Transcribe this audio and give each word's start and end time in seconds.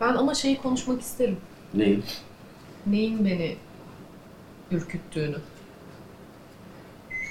Ben 0.00 0.14
ama 0.14 0.34
şeyi 0.34 0.58
konuşmak 0.62 1.00
isterim. 1.00 1.36
Neyi? 1.74 2.02
Neyin 2.86 3.24
beni 3.24 3.56
ürküttüğünü. 4.70 5.36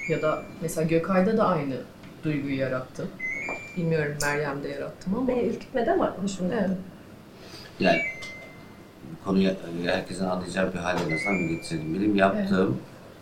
Ya 0.08 0.22
da 0.22 0.42
mesela 0.62 0.86
Gökay'da 0.86 1.36
da 1.36 1.46
aynı 1.48 1.74
duyguyu 2.24 2.56
yarattı. 2.56 3.08
Bilmiyorum 3.76 4.14
Meryem'de 4.22 4.68
yarattım 4.68 5.14
ama. 5.14 5.28
Beni 5.28 5.42
ürkütmedi 5.46 5.90
ama 5.90 6.16
hoşuma 6.22 6.54
Evet. 6.54 6.68
gitti. 6.68 6.78
Yani 7.80 7.98
bu 9.12 9.24
konuyu 9.24 9.50
herkesin 9.84 10.24
anlayacağı 10.24 10.72
bir 10.74 10.78
hale 10.78 10.98
azından 11.14 11.38
bir 11.38 11.48
getirelim. 11.48 11.94
Benim 11.94 12.16
yaptığım 12.16 12.78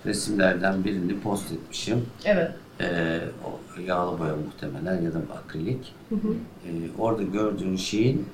resimlerden 0.06 0.84
birini 0.84 1.20
post 1.20 1.52
etmişim. 1.52 2.06
Evet. 2.24 2.50
Ee, 2.80 3.20
o 3.44 3.80
yağlı 3.80 4.18
boya 4.18 4.36
muhtemelen 4.36 5.02
ya 5.02 5.14
da 5.14 5.18
akrilik. 5.44 5.94
Hı 6.08 6.14
hı. 6.14 6.34
Ee, 6.66 6.70
orada 6.98 7.22
gördüğün 7.22 7.76
şeyin 7.76 8.26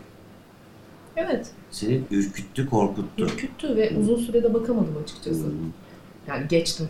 Evet. 1.18 1.50
seni 1.70 2.00
ürküttü, 2.10 2.70
korkuttu. 2.70 3.24
Ürküttü 3.24 3.76
ve 3.76 3.96
uzun 3.98 4.16
sürede 4.16 4.54
bakamadım 4.54 4.98
açıkçası. 5.02 5.46
Hmm. 5.46 5.72
Yani 6.28 6.48
geçtim. 6.48 6.88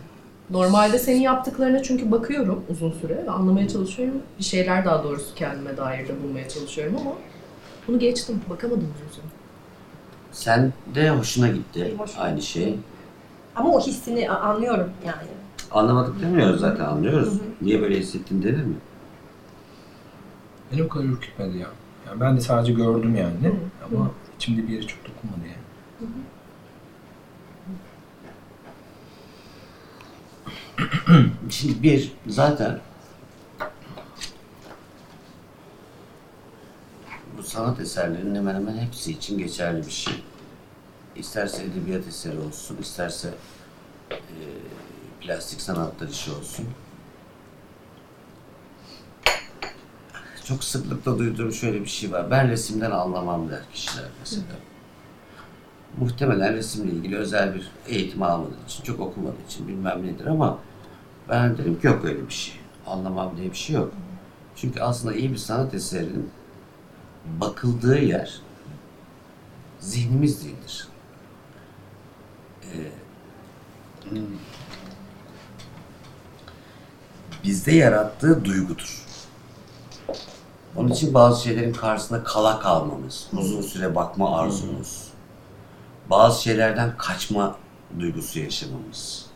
Normalde 0.51 0.99
senin 0.99 1.21
yaptıklarına 1.21 1.83
çünkü 1.83 2.11
bakıyorum 2.11 2.65
uzun 2.71 2.93
süre 2.93 3.17
ve 3.27 3.31
anlamaya 3.31 3.69
çalışıyorum. 3.69 4.23
Bir 4.39 4.45
şeyler 4.45 4.85
daha 4.85 5.05
doğrusu 5.05 5.35
kendime 5.35 5.77
dair 5.77 6.09
de 6.09 6.23
bulmaya 6.23 6.49
çalışıyorum 6.49 6.97
ama 7.01 7.13
bunu 7.89 7.99
geçtim. 7.99 8.41
Bakamadım 8.51 8.95
uzun 8.97 9.15
süre. 9.15 9.25
Sen 10.33 10.73
de 10.95 11.11
hoşuna 11.11 11.49
gitti 11.49 11.95
Hoşuma 11.99 12.25
aynı 12.25 12.43
şey. 12.43 12.79
Ama 13.57 13.71
o 13.71 13.81
hissini 13.81 14.31
anlıyorum 14.31 14.91
yani. 15.07 15.29
Anlamadık 15.71 16.21
demiyoruz 16.21 16.61
zaten 16.61 16.85
anlıyoruz. 16.85 17.29
Hı 17.29 17.33
hı. 17.33 17.39
Niye 17.63 17.83
böyle 17.83 17.99
hissettin 17.99 18.43
denir 18.43 18.65
mi? 18.65 18.75
Beni 20.73 20.83
o 20.83 20.89
kadar 20.89 21.05
ürkütmedi 21.05 21.59
ya. 21.59 21.69
Yani 22.09 22.21
ben 22.21 22.37
de 22.37 22.41
sadece 22.41 22.73
gördüm 22.73 23.17
yani. 23.17 23.49
Hı, 23.49 23.53
Ama 23.97 24.11
içimde 24.37 24.69
bir 24.69 24.73
yere 24.73 24.87
çok 24.87 24.99
dokunmadı 25.05 25.41
yani. 25.47 25.59
Şimdi 31.51 31.83
bir 31.83 32.13
zaten 32.27 32.81
bu 37.39 37.43
sanat 37.43 37.81
eserlerinin 37.81 38.35
hemen 38.35 38.55
hemen 38.55 38.79
hepsi 38.79 39.13
için 39.13 39.39
geçerli 39.39 39.87
bir 39.87 39.91
şey. 39.93 40.15
İsterse 41.17 41.63
edebiyat 41.63 42.07
eseri 42.07 42.39
olsun, 42.39 42.77
isterse 42.81 43.35
e, 44.11 44.17
plastik 45.21 45.61
sanatlar 45.61 46.09
işi 46.09 46.31
olsun. 46.31 46.67
Çok 50.49 50.65
sıklıkla 50.65 51.19
duyduğum 51.19 51.53
şöyle 51.53 51.81
bir 51.81 51.87
şey 51.87 52.13
var. 52.13 52.31
Ben 52.31 52.49
resimden 52.51 52.91
anlamam 52.91 53.51
der 53.51 53.61
kişiler 53.75 54.05
mesela. 54.21 54.45
Muhtemelen 55.99 56.55
resimle 56.55 56.93
ilgili 56.93 57.17
özel 57.17 57.55
bir 57.55 57.71
eğitim 57.87 58.23
almadığı 58.23 58.65
için, 58.69 58.85
çok 58.85 59.01
okumadığı 59.01 59.43
için 59.49 59.69
bilmem 59.69 60.07
nedir 60.07 60.27
ama 60.27 60.59
ben 61.29 61.59
dedim 61.59 61.81
ki 61.81 61.87
yok 61.87 62.05
öyle 62.05 62.29
bir 62.29 62.33
şey. 62.33 62.55
Anlamam 62.87 63.37
diye 63.37 63.51
bir 63.51 63.57
şey 63.57 63.77
yok. 63.77 63.93
Çünkü 64.57 64.81
aslında 64.81 65.15
iyi 65.15 65.33
bir 65.33 65.37
sanat 65.37 65.75
eserinin 65.75 66.31
bakıldığı 67.41 67.99
yer 67.99 68.41
zihnimiz 69.81 70.45
değildir. 70.45 70.89
Ee, 72.63 72.91
hmm, 74.11 74.21
bizde 77.45 77.73
yarattığı 77.73 78.45
duygudur. 78.45 79.09
Onun 80.79 80.89
için 80.89 81.15
bazı 81.15 81.43
şeylerin 81.43 81.73
karşısında 81.73 82.25
kala 82.25 82.61
kalmamız, 82.61 83.29
uzun 83.33 83.63
süre 83.63 83.95
bakma 83.95 84.41
arzumuz, 84.41 85.09
bazı 86.11 86.43
şeylerden 86.43 86.97
kaçma 86.99 87.57
duygusu 88.01 88.41
yaşamamız, 88.41 89.27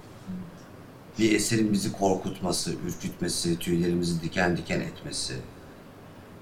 bir 1.19 1.33
eserin 1.33 1.73
bizi 1.73 1.93
korkutması, 1.93 2.73
ürkütmesi, 2.87 3.59
tüylerimizi 3.59 4.23
diken 4.23 4.57
diken 4.57 4.81
etmesi, 4.81 5.35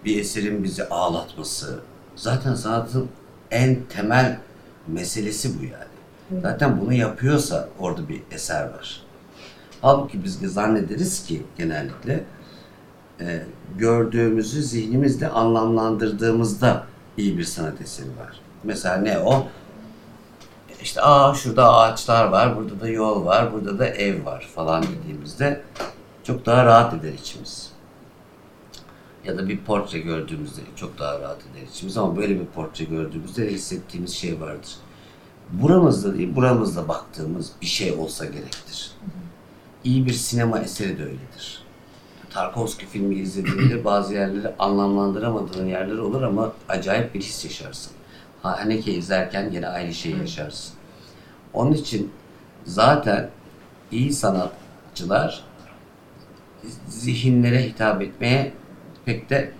bir 0.04 0.20
eserin 0.20 0.64
bizi 0.64 0.88
ağlatması, 0.88 1.80
zaten 2.16 2.54
sanatın 2.54 3.08
en 3.50 3.78
temel 3.84 4.38
meselesi 4.86 5.60
bu 5.60 5.64
yani. 5.64 6.42
Zaten 6.42 6.80
bunu 6.80 6.92
yapıyorsa 6.92 7.68
orada 7.78 8.08
bir 8.08 8.22
eser 8.30 8.62
var. 8.62 9.02
Halbuki 9.82 10.24
biz 10.24 10.42
de 10.42 10.48
zannederiz 10.48 11.26
ki 11.26 11.42
genellikle 11.58 12.24
e, 13.20 13.42
gördüğümüzü 13.78 14.62
zihnimizde 14.62 15.28
anlamlandırdığımızda 15.28 16.86
iyi 17.16 17.38
bir 17.38 17.44
sanat 17.44 17.80
eseri 17.80 18.08
var. 18.08 18.40
Mesela 18.64 18.96
ne 18.96 19.18
o? 19.18 19.46
İşte 20.82 21.02
aa 21.02 21.34
şurada 21.34 21.74
ağaçlar 21.74 22.24
var, 22.24 22.56
burada 22.56 22.80
da 22.80 22.88
yol 22.88 23.24
var, 23.24 23.52
burada 23.52 23.78
da 23.78 23.86
ev 23.86 24.24
var 24.24 24.48
falan 24.54 24.82
dediğimizde 24.82 25.62
çok 26.24 26.46
daha 26.46 26.64
rahat 26.64 26.94
eder 26.94 27.12
içimiz. 27.12 27.70
Ya 29.24 29.38
da 29.38 29.48
bir 29.48 29.58
portre 29.58 29.98
gördüğümüzde 29.98 30.60
çok 30.76 30.98
daha 30.98 31.20
rahat 31.20 31.38
eder 31.52 31.66
içimiz 31.74 31.96
ama 31.96 32.16
böyle 32.16 32.40
bir 32.40 32.46
portre 32.46 32.84
gördüğümüzde 32.84 33.46
de 33.46 33.52
hissettiğimiz 33.52 34.12
şey 34.12 34.40
vardır. 34.40 34.76
Buramızda 35.52 36.18
değil, 36.18 36.36
buramızda 36.36 36.88
baktığımız 36.88 37.52
bir 37.60 37.66
şey 37.66 37.92
olsa 37.92 38.24
gerektir. 38.24 38.92
İyi 39.84 40.06
bir 40.06 40.12
sinema 40.12 40.58
eseri 40.58 40.98
de 40.98 41.02
öyledir. 41.04 41.59
Tarkovski 42.30 42.86
filmi 42.86 43.14
izlediğinde 43.14 43.84
bazı 43.84 44.14
yerleri 44.14 44.54
anlamlandıramadığın 44.58 45.66
yerler 45.66 45.98
olur 45.98 46.22
ama 46.22 46.52
acayip 46.68 47.14
bir 47.14 47.20
his 47.20 47.44
yaşarsın. 47.44 47.92
Haneke 48.42 48.92
izlerken 48.92 49.50
yine 49.50 49.68
aynı 49.68 49.94
şeyi 49.94 50.18
yaşarsın. 50.18 50.74
Onun 51.52 51.72
için 51.72 52.12
zaten 52.64 53.30
iyi 53.92 54.12
sanatçılar 54.12 55.44
zihinlere 56.88 57.62
hitap 57.62 58.02
etmeye 58.02 58.52
pek 59.04 59.30
de 59.30 59.52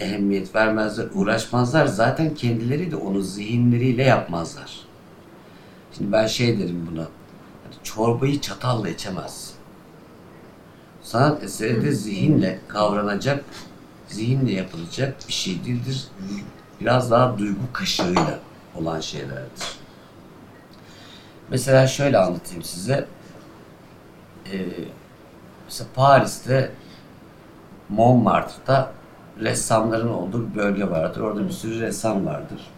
ehemmiyet 0.00 0.54
vermezler, 0.54 1.06
uğraşmazlar. 1.14 1.86
Zaten 1.86 2.34
kendileri 2.34 2.90
de 2.90 2.96
onu 2.96 3.20
zihinleriyle 3.20 4.02
yapmazlar. 4.02 4.80
Şimdi 5.96 6.12
ben 6.12 6.26
şey 6.26 6.58
derim 6.58 6.88
buna, 6.90 7.00
hani 7.00 7.74
çorbayı 7.82 8.40
çatalla 8.40 8.88
içemezsin. 8.88 9.55
Sanat 11.06 11.42
eseri 11.42 11.84
de 11.84 11.92
zihinle 11.92 12.58
kavranacak, 12.68 13.44
zihinle 14.08 14.52
yapılacak 14.52 15.14
bir 15.28 15.32
şey 15.32 15.64
değildir. 15.64 16.08
Biraz 16.80 17.10
daha 17.10 17.38
duygu 17.38 17.60
kaşığıyla 17.72 18.38
olan 18.74 19.00
şeylerdir. 19.00 19.78
Mesela 21.50 21.86
şöyle 21.86 22.18
anlatayım 22.18 22.62
size. 22.62 23.06
Ee, 24.52 24.66
mesela 25.64 25.88
Paris'te 25.94 26.72
Montmartre'da 27.88 28.92
ressamların 29.40 30.08
olduğu 30.08 30.50
bir 30.50 30.54
bölge 30.54 30.90
vardır. 30.90 31.20
Orada 31.20 31.44
bir 31.48 31.52
sürü 31.52 31.80
ressam 31.80 32.26
vardır. 32.26 32.70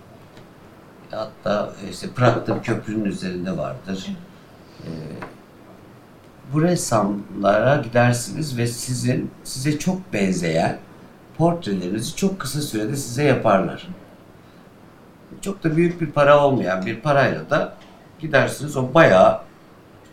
Hatta 1.10 1.72
işte 1.90 2.08
Prag'da 2.10 2.56
bir 2.56 2.62
köprünün 2.62 3.04
üzerinde 3.04 3.56
vardır. 3.56 4.06
Ee, 4.84 4.88
bu 6.52 6.62
ressamlara 6.62 7.76
gidersiniz 7.76 8.58
ve 8.58 8.66
sizin 8.66 9.30
size 9.44 9.78
çok 9.78 10.12
benzeyen 10.12 10.78
portrelerinizi 11.38 12.16
çok 12.16 12.40
kısa 12.40 12.60
sürede 12.60 12.96
size 12.96 13.24
yaparlar. 13.24 13.88
Çok 15.40 15.64
da 15.64 15.76
büyük 15.76 16.00
bir 16.00 16.06
para 16.06 16.44
olmayan 16.44 16.86
bir 16.86 17.00
parayla 17.00 17.50
da 17.50 17.74
gidersiniz 18.20 18.76
o 18.76 18.94
bayağı 18.94 19.40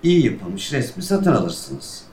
iyi 0.04 0.26
yapılmış 0.26 0.74
resmi 0.74 1.04
satın 1.04 1.32
alırsınız. 1.32 2.04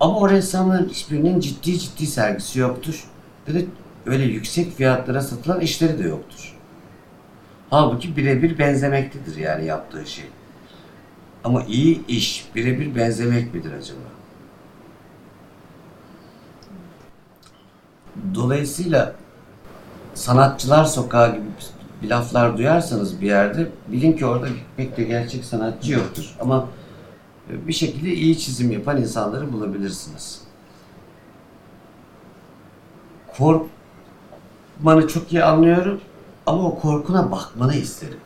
Ama 0.00 0.18
o 0.18 0.30
ressamların 0.30 0.88
hiçbirinin 0.88 1.40
ciddi 1.40 1.78
ciddi 1.78 2.06
sergisi 2.06 2.58
yoktur. 2.58 3.04
Ve 3.48 3.54
de 3.54 3.64
öyle 4.06 4.24
yüksek 4.24 4.76
fiyatlara 4.76 5.20
satılan 5.22 5.60
işleri 5.60 5.98
de 5.98 6.08
yoktur. 6.08 6.56
Halbuki 7.70 8.16
birebir 8.16 8.58
benzemektedir 8.58 9.36
yani 9.36 9.66
yaptığı 9.66 10.06
şey. 10.06 10.24
Ama 11.44 11.62
iyi 11.64 12.06
iş 12.06 12.48
birebir 12.54 12.94
benzemek 12.94 13.54
midir 13.54 13.72
acaba? 13.72 14.00
Dolayısıyla 18.34 19.14
sanatçılar 20.14 20.84
sokağı 20.84 21.32
gibi 21.32 21.44
bir 22.02 22.08
laflar 22.08 22.58
duyarsanız 22.58 23.20
bir 23.20 23.26
yerde 23.26 23.68
bilin 23.88 24.12
ki 24.12 24.26
orada 24.26 24.46
pek 24.76 24.96
de 24.96 25.04
gerçek 25.04 25.44
sanatçı 25.44 25.92
yoktur. 25.92 26.36
Ama 26.40 26.68
bir 27.48 27.72
şekilde 27.72 28.14
iyi 28.14 28.38
çizim 28.38 28.70
yapan 28.70 28.96
insanları 28.96 29.52
bulabilirsiniz. 29.52 30.40
Korkmanı 33.36 35.08
çok 35.08 35.32
iyi 35.32 35.44
anlıyorum 35.44 36.00
ama 36.46 36.62
o 36.62 36.78
korkuna 36.78 37.30
bakmanı 37.30 37.74
isterim. 37.74 38.18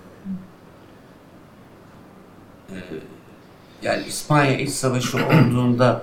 Ee, 2.70 2.74
yani 3.82 4.06
İspanya 4.06 4.58
İç 4.58 4.70
Savaşı 4.70 5.26
olduğunda 5.26 6.02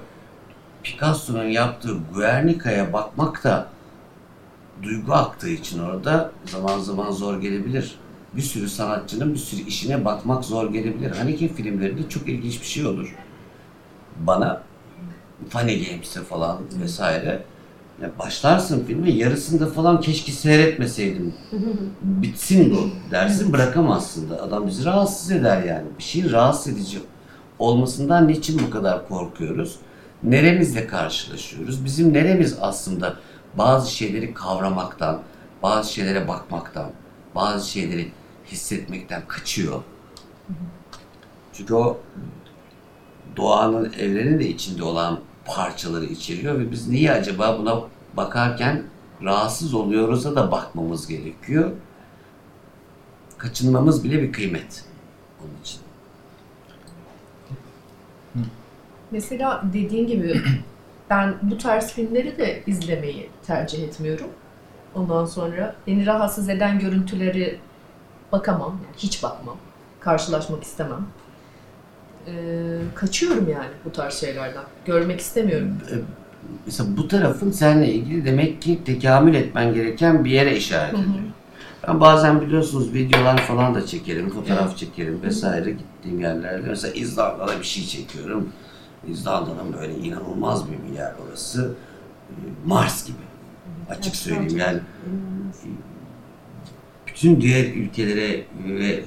Picasso'nun 0.84 1.44
yaptığı 1.44 1.98
Guernica'ya 2.14 2.94
bakmak 2.94 3.44
da 3.44 3.68
duygu 4.84 5.14
aktığı 5.14 5.50
için 5.50 5.80
orada 5.80 6.32
zaman 6.46 6.80
zaman 6.80 7.12
zor 7.12 7.42
gelebilir. 7.42 7.96
Bir 8.34 8.42
sürü 8.42 8.70
sanatçının 8.70 9.34
bir 9.34 9.40
sürü 9.40 9.62
işine 9.62 10.06
bakmak 10.06 10.46
zor 10.46 10.74
gelebilir. 10.74 11.12
Haneke 11.12 11.48
filmlerinde 11.48 12.10
çok 12.10 12.30
ilginç 12.30 12.62
bir 12.62 12.66
şey 12.66 12.86
olur. 12.86 13.16
Bana 14.20 14.62
Funny 15.50 15.86
Games'e 15.86 16.22
falan 16.24 16.60
vesaire 16.82 17.44
ya 18.02 18.12
başlarsın 18.20 18.86
filme 18.86 19.12
yarısında 19.12 19.68
falan 19.68 20.02
keşke 20.02 20.32
seyretmeseydim. 20.32 21.34
Bitsin 22.02 22.76
bu 22.76 23.12
dersin 23.12 23.54
bırakamazsın 23.54 24.30
da. 24.30 24.44
Adam 24.44 24.68
bizi 24.68 24.86
rahatsız 24.86 25.32
eder 25.32 25.64
yani. 25.64 25.88
Bir 25.98 26.04
şeyin 26.04 26.32
rahatsız 26.32 26.74
edici 26.74 27.00
olmasından 27.60 28.28
niçin 28.28 28.62
bu 28.68 28.70
kadar 28.70 29.08
korkuyoruz? 29.08 29.76
Neremizle 30.24 30.88
karşılaşıyoruz? 30.88 31.86
Bizim 31.86 32.14
neremiz 32.14 32.58
aslında 32.62 33.16
bazı 33.58 33.92
şeyleri 33.92 34.34
kavramaktan, 34.34 35.22
bazı 35.64 35.94
şeylere 35.94 36.28
bakmaktan, 36.28 36.92
bazı 37.36 37.70
şeyleri 37.70 38.12
hissetmekten 38.48 39.22
kaçıyor. 39.28 39.82
Çünkü 41.54 41.74
o 41.74 41.98
doğanın, 43.38 43.94
evrenin 44.00 44.40
de 44.40 44.48
içinde 44.48 44.84
olan 44.84 45.20
parçaları 45.46 46.06
içeriyor 46.06 46.60
ve 46.60 46.72
biz 46.72 46.88
niye 46.88 47.12
acaba 47.12 47.60
buna 47.60 47.82
bakarken 48.18 48.84
rahatsız 49.24 49.74
oluyoruz'a 49.74 50.36
da 50.36 50.52
bakmamız 50.52 51.08
gerekiyor. 51.08 51.72
Kaçınmamız 53.38 54.04
bile 54.04 54.22
bir 54.22 54.32
kıymet 54.32 54.86
onun 55.42 55.62
için. 55.62 55.82
Mesela 59.12 59.64
dediğin 59.74 60.08
gibi 60.08 60.42
ben 61.10 61.36
bu 61.42 61.58
tarz 61.58 61.94
filmleri 61.94 62.38
de 62.38 62.64
izlemeyi 62.68 63.30
tercih 63.48 63.84
etmiyorum. 63.84 64.28
Ondan 64.96 65.26
sonra 65.26 65.76
beni 65.88 66.06
rahatsız 66.06 66.50
eden 66.50 66.80
görüntüleri 66.80 67.60
bakamam. 68.32 68.72
Yani 68.72 68.98
hiç 68.98 69.24
bakmam. 69.24 69.58
Karşılaşmak 70.00 70.64
istemem. 70.64 71.08
Ee, 72.28 72.32
kaçıyorum 72.96 73.50
yani 73.50 73.70
bu 73.86 73.92
tarz 73.92 74.14
şeylerden. 74.14 74.64
Görmek 74.86 75.20
istemiyorum. 75.20 75.72
E, 75.92 75.96
Mesela 76.66 76.98
bu 76.98 77.08
tarafın 77.08 77.52
seninle 77.52 77.94
ilgili 77.94 78.26
demek 78.26 78.62
ki 78.62 78.80
tekamül 78.86 79.34
etmen 79.36 79.74
gereken 79.74 80.26
bir 80.26 80.30
yere 80.32 80.58
işaret 80.58 80.94
ediyor. 80.94 81.08
Ben 81.88 82.00
bazen 82.00 82.42
biliyorsunuz 82.42 82.94
videolar 82.94 83.38
falan 83.38 83.76
da 83.76 83.86
çekerim, 83.86 84.30
fotoğraf 84.30 84.78
çekerim 84.78 85.22
vesaire 85.24 85.72
gittiğim 85.72 86.20
yerlerde. 86.20 86.68
Mesela 86.70 86.94
İzlanda'da 86.94 87.60
bir 87.60 87.64
şey 87.66 87.86
çekiyorum. 87.86 88.50
İzlanda'nın 89.08 89.74
böyle 89.82 89.96
inanılmaz 89.98 90.64
bir 90.72 90.96
yer 90.98 91.14
orası. 91.28 91.72
E, 92.30 92.34
Mars 92.66 93.06
gibi. 93.08 93.18
Açık 93.90 94.16
söyleyeyim 94.16 94.58
yani. 94.58 94.80
Bütün 97.14 97.42
diğer 97.42 97.66
ülkelere 97.66 98.44
ve 98.66 99.04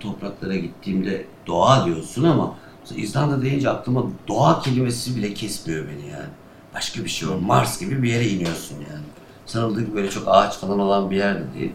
topraklara 0.00 0.56
gittiğimde 0.56 1.24
doğa 1.46 1.86
diyorsun 1.86 2.24
ama 2.24 2.56
İzlanda 2.96 3.42
deyince 3.42 3.70
aklıma 3.70 4.04
doğa 4.28 4.60
kelimesi 4.60 5.16
bile 5.16 5.34
kesmiyor 5.34 5.84
beni 5.88 6.10
yani. 6.10 6.28
Başka 6.74 7.04
bir 7.04 7.08
şey 7.08 7.28
var. 7.28 7.36
Mars 7.36 7.80
gibi 7.80 8.02
bir 8.02 8.12
yere 8.12 8.28
iniyorsun 8.28 8.76
yani. 8.76 9.04
Sanıldığı 9.46 9.80
gibi 9.80 9.94
böyle 9.94 10.10
çok 10.10 10.28
ağaç 10.28 10.58
falan 10.58 10.78
olan 10.78 11.10
bir 11.10 11.16
yer 11.16 11.34
de 11.34 11.54
değil. 11.58 11.72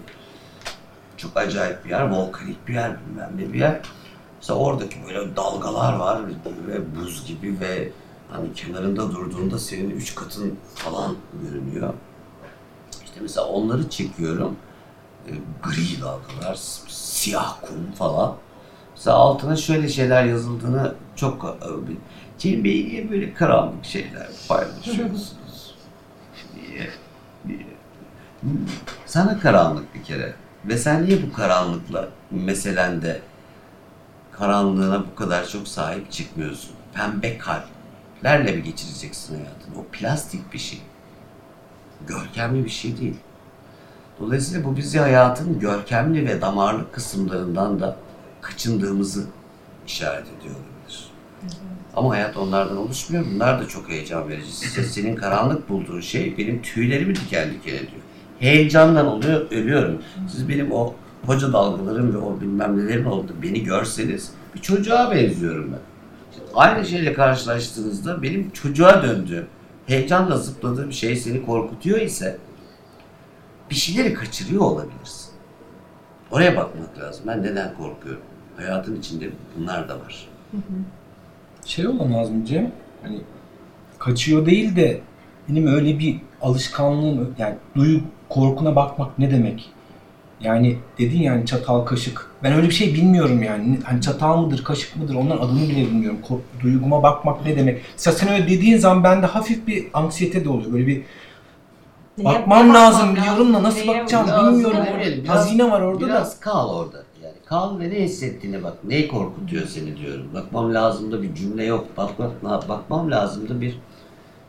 Çok 1.18 1.38
acayip 1.38 1.86
bir 1.86 1.90
yer, 1.90 2.10
volkanik 2.10 2.68
bir 2.68 2.74
yer, 2.74 2.98
bilmem 3.00 3.32
ne 3.38 3.54
bir 3.54 3.60
yer. 3.60 3.82
Mesela 4.42 4.60
oradaki 4.60 4.96
böyle 5.08 5.36
dalgalar 5.36 5.94
var 5.94 6.22
ve 6.68 6.96
buz 6.96 7.28
gibi 7.28 7.60
ve 7.60 7.92
hani 8.32 8.54
kenarında 8.54 9.12
durduğunda 9.12 9.60
senin 9.60 9.90
üç 9.90 10.16
katın 10.16 10.56
falan 10.76 11.16
görünüyor. 11.44 11.94
İşte 13.06 13.20
mesela 13.22 13.48
onları 13.48 13.90
çekiyorum. 13.90 14.56
E, 15.28 15.32
gri 15.64 16.02
dalgalar, 16.02 16.56
siyah 16.88 17.62
kum 17.62 17.92
falan. 17.92 18.36
Mesela 18.96 19.16
altına 19.18 19.56
şöyle 19.56 19.90
şeyler 19.90 20.24
yazıldığını 20.24 20.96
çok 21.16 21.58
e, 21.62 21.68
Cem 22.38 22.64
Bey 22.64 22.86
niye 22.86 23.10
böyle 23.12 23.34
karanlık 23.34 23.86
şeyler 23.86 24.28
paylaşıyorsunuz? 24.48 25.76
Niye? 26.56 26.90
Niye? 27.46 27.66
Sana 29.06 29.40
karanlık 29.40 29.96
bir 29.96 30.04
kere. 30.04 30.34
Ve 30.66 30.78
sen 30.78 31.06
niye 31.06 31.24
bu 31.28 31.34
karanlıkla 31.34 32.10
meselende 32.32 33.22
karanlığına 34.32 35.04
bu 35.12 35.16
kadar 35.16 35.48
çok 35.48 35.68
sahip 35.68 36.12
çıkmıyorsun? 36.12 36.72
Pembe 36.94 37.38
kalplerle 37.38 38.52
mi 38.52 38.64
geçireceksin 38.64 39.36
hayatını? 39.36 39.80
O 39.80 39.86
plastik 39.92 40.54
bir 40.54 40.60
şey. 40.60 40.82
Görkemli 42.08 42.66
bir 42.66 42.70
şey 42.70 42.98
değil. 42.98 43.18
Dolayısıyla 44.20 44.66
bu 44.66 44.78
bizi 44.78 45.00
hayatın 45.00 45.60
görkemli 45.60 46.26
ve 46.26 46.42
damarlı 46.42 46.92
kısımlarından 46.92 47.80
da 47.80 47.96
kaçındığımızı 48.42 49.24
işaret 49.88 50.26
ediyor 50.40 50.56
olabilir. 50.56 51.10
Ama 51.96 52.10
hayat 52.10 52.38
onlardan 52.38 52.78
oluşmuyor. 52.78 53.26
Bunlar 53.34 53.62
da 53.62 53.68
çok 53.68 53.90
heyecan 53.90 54.30
verici. 54.30 54.52
Size 54.52 54.84
senin 54.84 55.16
karanlık 55.16 55.70
bulduğun 55.70 56.02
şey 56.02 56.38
benim 56.38 56.62
tüylerimi 56.62 57.16
diken 57.16 57.50
diken 57.50 57.76
ediyor. 57.76 58.02
Heyecandan 58.40 59.08
oluyor, 59.08 59.52
ölüyorum. 59.52 60.02
Siz 60.32 60.50
benim 60.50 60.72
o 60.72 60.94
hoca 61.26 61.54
dalgalarım 61.54 62.14
ve 62.14 62.18
o 62.18 62.42
bilmem 62.42 62.78
nelerim 62.78 63.08
oldu. 63.08 63.32
Beni 63.44 63.64
görseniz 63.64 64.32
bir 64.56 64.62
çocuğa 64.62 65.12
benziyorum 65.12 65.72
ben. 65.72 65.80
Aynı 66.56 66.86
şeyle 66.86 67.14
karşılaştığınızda 67.14 68.22
benim 68.22 68.52
çocuğa 68.52 69.04
döndüğüm, 69.04 69.46
heyecanla 69.86 70.38
zıpladığım 70.38 70.94
şey 70.94 71.16
seni 71.16 71.46
korkutuyor 71.46 72.00
ise 72.00 72.38
bir 73.70 73.76
şeyleri 73.76 74.14
kaçırıyor 74.14 74.62
olabilirsin. 74.62 75.30
Oraya 76.32 76.56
bakmak 76.58 77.00
lazım. 77.00 77.24
Ben 77.28 77.44
neden 77.44 77.74
korkuyorum? 77.74 78.22
Hayatın 78.58 79.00
içinde 79.00 79.30
bunlar 79.58 79.90
da 79.90 80.00
var. 80.00 80.28
Şey 81.66 81.88
olamaz 81.88 82.30
mı 82.30 82.46
Cem? 82.46 82.72
Hani 83.04 83.22
kaçıyor 84.00 84.46
değil 84.46 84.76
de 84.76 85.02
benim 85.50 85.68
öyle 85.68 86.00
bir 86.00 86.18
alışkanlığım 86.42 87.36
yani 87.38 87.56
duyu 87.76 88.02
korkuna 88.30 88.76
bakmak 88.76 89.20
ne 89.20 89.32
demek? 89.32 89.70
Yani 90.42 90.78
dedin 90.98 91.20
yani 91.20 91.46
çatal 91.46 91.86
kaşık. 91.86 92.32
Ben 92.44 92.54
öyle 92.54 92.68
bir 92.68 92.74
şey 92.74 92.94
bilmiyorum 92.94 93.44
yani. 93.44 93.80
Hani 93.84 94.02
çatal 94.02 94.38
mıdır, 94.38 94.64
kaşık 94.64 94.96
mıdır 94.96 95.16
onların 95.16 95.48
adını 95.48 95.62
bile 95.62 95.82
bilmiyorum. 95.86 96.20
Kork- 96.28 96.62
duyguma 96.62 97.04
bakmak 97.04 97.46
ne 97.46 97.56
demek? 97.56 97.82
Mesela 97.94 98.16
sen 98.18 98.30
öyle 98.30 98.44
dediğin 98.50 98.78
zaman 98.78 99.04
bende 99.04 99.26
hafif 99.26 99.68
bir 99.68 99.88
anksiyete 99.94 100.46
de 100.46 100.50
oluyor. 100.50 100.74
Böyle 100.74 100.88
bir 100.88 101.02
bakmam 102.26 102.74
lazım 102.74 103.10
bakmam 103.10 103.24
diyorum 103.26 103.54
da 103.54 103.64
nasıl 103.64 103.88
bakacağım 103.88 104.28
bilmiyorum. 104.54 104.78
Biraz- 105.00 105.24
biraz- 105.24 105.36
hazine 105.36 105.72
var 105.72 105.82
orada 105.82 106.02
da. 106.02 106.08
Biraz 106.08 106.40
kal 106.40 106.70
orada. 106.76 106.98
Yani 107.24 107.36
kal 107.46 107.80
ve 107.80 107.90
ne 107.90 107.96
hissettiğine 108.04 108.64
bak. 108.64 108.74
Neyi 108.84 109.08
korkutuyor 109.08 109.68
seni 109.68 109.98
diyorum. 109.98 110.28
Bakmam 110.34 110.74
lazım 110.74 111.12
da 111.12 111.22
bir 111.22 111.36
cümle 111.36 111.64
yok. 111.64 111.88
Bak, 111.98 112.20
bak, 112.20 112.32
bak- 112.44 112.70
bakmam 112.70 113.12
lazım 113.12 113.50
da 113.50 113.62
bir 113.62 113.80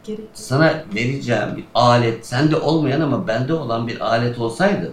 Gerek. 0.04 0.24
sana 0.32 0.74
vereceğim 0.94 1.56
bir 1.56 1.64
alet, 1.74 2.26
sende 2.26 2.56
olmayan 2.56 3.00
ama 3.00 3.26
bende 3.28 3.54
olan 3.54 3.86
bir 3.88 4.00
alet 4.00 4.38
olsaydı 4.38 4.92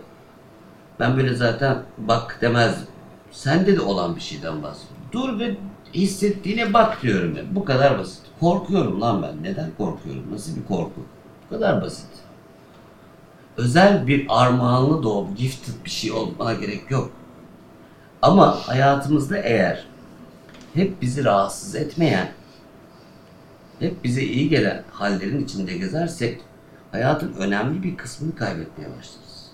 ben 0.99 1.17
böyle 1.17 1.35
zaten 1.35 1.77
bak 1.97 2.37
demezdim. 2.41 2.87
Sende 3.31 3.75
de 3.77 3.81
olan 3.81 4.15
bir 4.15 4.21
şeyden 4.21 4.63
bahsediyorum. 4.63 4.97
Dur 5.11 5.39
ve 5.39 5.55
hissettiğine 5.93 6.73
bak 6.73 7.01
diyorum 7.01 7.35
ben. 7.35 7.55
Bu 7.55 7.65
kadar 7.65 7.99
basit. 7.99 8.21
Korkuyorum 8.39 9.01
lan 9.01 9.21
ben. 9.21 9.43
Neden 9.43 9.69
korkuyorum? 9.77 10.23
Nasıl 10.33 10.55
bir 10.55 10.65
korku? 10.65 11.01
Bu 11.45 11.55
kadar 11.55 11.81
basit. 11.81 12.05
Özel 13.57 14.07
bir 14.07 14.25
armağanlı 14.29 15.03
doğum, 15.03 15.35
gifted 15.35 15.73
bir 15.85 15.89
şey 15.89 16.11
olmana 16.11 16.53
gerek 16.53 16.91
yok. 16.91 17.11
Ama 18.21 18.67
hayatımızda 18.67 19.37
eğer 19.37 19.87
hep 20.73 21.01
bizi 21.01 21.25
rahatsız 21.25 21.75
etmeyen 21.75 22.31
hep 23.79 24.03
bize 24.03 24.21
iyi 24.21 24.49
gelen 24.49 24.83
hallerin 24.91 25.43
içinde 25.43 25.77
gezersek 25.77 26.41
hayatın 26.91 27.33
önemli 27.33 27.83
bir 27.83 27.97
kısmını 27.97 28.35
kaybetmeye 28.35 28.89
başlarız. 28.89 29.51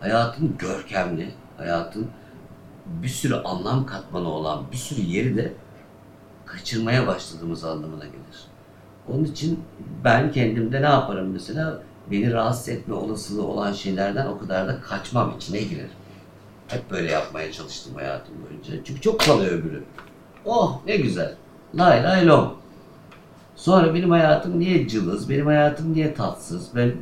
Hayatın 0.00 0.56
görkemli, 0.58 1.30
hayatın 1.56 2.10
bir 2.86 3.08
sürü 3.08 3.34
anlam 3.34 3.86
katmanı 3.86 4.28
olan 4.28 4.64
bir 4.72 4.76
sürü 4.76 5.00
yeri 5.00 5.36
de 5.36 5.52
kaçırmaya 6.46 7.06
başladığımız 7.06 7.64
anlamına 7.64 8.04
gelir. 8.04 8.44
Onun 9.08 9.24
için 9.24 9.60
ben 10.04 10.32
kendimde 10.32 10.82
ne 10.82 10.86
yaparım 10.86 11.32
mesela? 11.32 11.82
Beni 12.10 12.32
rahatsız 12.32 12.68
etme 12.68 12.94
olasılığı 12.94 13.46
olan 13.46 13.72
şeylerden 13.72 14.26
o 14.26 14.38
kadar 14.38 14.68
da 14.68 14.80
kaçmam, 14.80 15.34
içine 15.36 15.60
girerim. 15.60 15.90
Hep 16.68 16.90
böyle 16.90 17.12
yapmaya 17.12 17.52
çalıştım 17.52 17.94
hayatım 17.94 18.34
boyunca. 18.42 18.84
Çünkü 18.84 19.00
çok 19.00 19.20
kalıyor 19.20 19.52
öbürü. 19.52 19.84
Oh 20.44 20.80
ne 20.86 20.96
güzel. 20.96 21.34
Lay 21.74 22.02
lay 22.02 22.26
lom. 22.26 22.54
Sonra 23.56 23.94
benim 23.94 24.10
hayatım 24.10 24.58
niye 24.58 24.88
cılız, 24.88 25.30
benim 25.30 25.46
hayatım 25.46 25.92
niye 25.92 26.14
tatsız, 26.14 26.68
ben, 26.76 26.92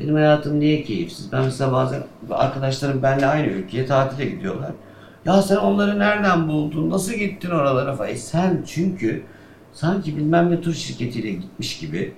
benim 0.00 0.14
hayatım 0.14 0.60
niye 0.60 0.82
keyifsiz? 0.82 1.32
Ben 1.32 1.44
mesela 1.44 1.72
bazen 1.72 2.02
arkadaşlarım 2.30 3.02
benimle 3.02 3.26
aynı 3.26 3.46
ülkeye 3.46 3.86
tatile 3.86 4.24
gidiyorlar. 4.30 4.70
Ya 5.24 5.42
sen 5.42 5.56
onları 5.56 5.98
nereden 5.98 6.48
buldun, 6.48 6.90
nasıl 6.90 7.12
gittin 7.12 7.50
oralara 7.50 7.96
falan. 7.96 8.10
E 8.10 8.16
sen 8.16 8.64
çünkü 8.66 9.22
sanki 9.72 10.16
bilmem 10.16 10.50
ne 10.50 10.60
tur 10.60 10.74
şirketiyle 10.74 11.30
gitmiş 11.30 11.78
gibi 11.78 12.14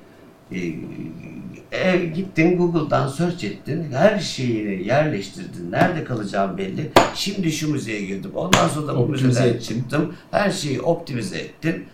E, 0.52 1.96
gittin 2.14 2.58
Google'dan 2.58 3.08
search 3.08 3.44
ettin, 3.44 3.92
her 3.92 4.18
şeyini 4.18 4.86
yerleştirdin, 4.86 5.72
nerede 5.72 6.04
kalacağım 6.04 6.58
belli. 6.58 6.90
Şimdi 7.14 7.52
şu 7.52 7.72
müzeye 7.72 8.02
girdim, 8.02 8.30
ondan 8.34 8.68
sonra 8.68 8.86
da 8.88 8.96
bu 8.96 9.08
müzeden 9.08 9.48
ettin. 9.48 9.60
çıktım. 9.80 10.14
Her 10.30 10.50
şeyi 10.50 10.80
optimize 10.80 11.38
ettin. 11.38 11.86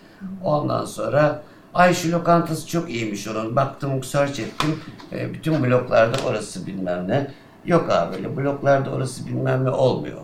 Ondan 0.44 0.84
sonra 0.84 1.42
ay 1.74 1.94
şu 1.94 2.12
lokantası 2.12 2.68
çok 2.68 2.90
iyiymiş 2.90 3.28
onun. 3.28 3.56
Baktım 3.56 4.04
search 4.04 4.40
ettim. 4.40 4.80
E, 5.12 5.34
bütün 5.34 5.62
bloklarda 5.62 6.16
orası 6.26 6.66
bilmem 6.66 7.08
ne. 7.08 7.30
Yok 7.66 7.90
abi 7.90 8.16
öyle 8.16 8.36
bloklarda 8.36 8.90
orası 8.90 9.26
bilmem 9.26 9.64
ne 9.64 9.70
olmuyor. 9.70 10.20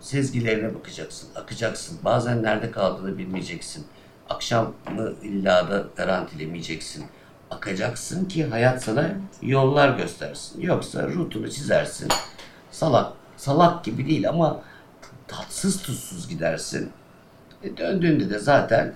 Sezgilerine 0.00 0.74
bakacaksın, 0.74 1.28
akacaksın. 1.34 1.98
Bazen 2.04 2.42
nerede 2.42 2.70
kaldığını 2.70 3.18
bilmeyeceksin. 3.18 3.84
Akşamı 4.30 4.72
illa 5.22 5.70
da 5.70 5.84
garantilemeyeceksin. 5.96 7.04
Akacaksın 7.50 8.24
ki 8.24 8.44
hayat 8.44 8.84
sana 8.84 9.10
yollar 9.42 9.98
göstersin. 9.98 10.60
Yoksa 10.60 11.08
rutunu 11.08 11.50
çizersin. 11.50 12.08
Salak, 12.70 13.12
salak 13.36 13.84
gibi 13.84 14.06
değil 14.06 14.28
ama 14.28 14.60
tatsız 15.28 15.82
tuzsuz 15.82 16.28
gidersin. 16.28 16.90
E, 17.62 17.76
döndüğünde 17.76 18.30
de 18.30 18.38
zaten 18.38 18.94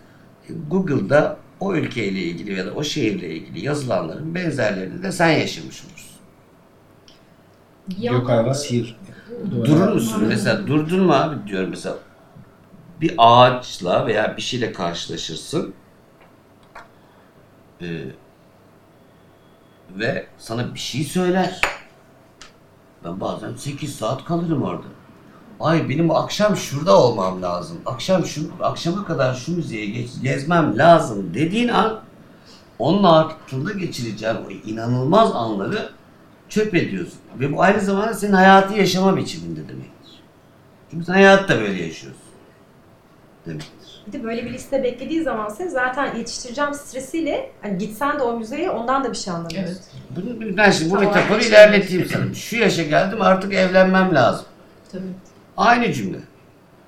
Google'da 0.71 1.37
o 1.61 1.75
ülkeyle 1.75 2.21
ilgili 2.21 2.59
ya 2.59 2.67
da 2.67 2.71
o 2.73 2.85
şehirle 2.85 3.29
ilgili 3.29 3.65
yazılanların 3.65 4.35
benzerlerini 4.35 5.03
de 5.03 5.13
sen 5.13 5.29
yaşamış 5.29 5.85
olursun. 5.85 6.09
Yok 7.99 8.29
hayvan 8.29 8.53
sihir. 8.53 8.97
Durur 9.51 9.93
musun? 9.93 10.25
Mesela 10.29 10.67
durdun 10.67 11.01
mu 11.01 11.13
abi 11.13 11.49
diyorum 11.49 11.71
mesela 11.71 11.97
bir 13.01 13.15
ağaçla 13.19 14.07
veya 14.07 14.37
bir 14.37 14.43
şeyle 14.43 14.73
karşılaşırsın 14.73 15.75
Ee, 17.83 18.05
ve 19.97 20.27
sana 20.39 20.75
bir 20.75 20.79
şey 20.79 21.05
söyler. 21.05 21.61
Ben 23.05 23.21
bazen 23.21 23.55
8 23.55 23.97
saat 23.97 24.25
kalırım 24.25 24.63
orada. 24.63 24.87
Ay 25.61 25.89
benim 25.89 26.11
akşam 26.11 26.57
şurada 26.57 26.99
olmam 27.03 27.43
lazım. 27.43 27.79
Akşam 27.87 28.25
şu 28.25 28.51
akşama 28.63 29.05
kadar 29.05 29.35
şu 29.35 29.57
müzeye 29.57 29.87
geç, 29.87 30.11
gezmem 30.23 30.79
lazım 30.79 31.35
dediğin 31.35 31.69
an 31.69 32.01
onunla 32.79 33.09
altında 33.09 33.73
geçireceğin 33.73 34.37
o 34.37 34.51
inanılmaz 34.51 35.33
anları 35.35 35.93
çöp 36.49 36.75
ediyorsun. 36.75 37.19
Ve 37.41 37.53
bu 37.53 37.63
aynı 37.63 37.81
zamanda 37.81 38.15
senin 38.15 38.33
hayatı 38.33 38.75
yaşama 38.75 39.17
biçiminde 39.17 39.69
demektir. 39.69 40.23
Çünkü 40.91 41.05
sen 41.05 41.13
hayatı 41.13 41.49
da 41.49 41.61
böyle 41.61 41.83
yaşıyorsun. 41.83 42.23
Demektir. 43.47 43.88
Bir 44.09 44.13
de 44.13 44.25
böyle 44.25 44.45
bir 44.45 44.53
liste 44.53 44.83
beklediği 44.83 45.23
zaman 45.23 45.49
sen 45.49 45.69
zaten 45.69 46.17
yetiştireceğim 46.17 46.75
stresiyle 46.75 47.51
hani 47.63 47.79
gitsen 47.79 48.19
de 48.19 48.23
o 48.23 48.39
müzeye 48.39 48.71
ondan 48.71 49.05
da 49.05 49.11
bir 49.11 49.17
şey 49.17 49.35
anlamıyorsun. 49.35 49.77
Evet. 49.77 50.37
Bunu, 50.41 50.57
ben 50.57 50.71
şimdi 50.71 50.91
bu 50.91 50.95
Tamam, 50.95 51.09
metaforu 51.09 51.39
geçelim. 51.39 51.59
ilerleteyim 51.59 52.09
sana. 52.13 52.35
Şu 52.35 52.57
yaşa 52.57 52.83
geldim 52.83 53.23
artık 53.23 53.55
evlenmem 53.55 54.15
lazım. 54.15 54.47
Tabii. 54.93 55.03
Aynı 55.57 55.93
cümle. 55.93 56.19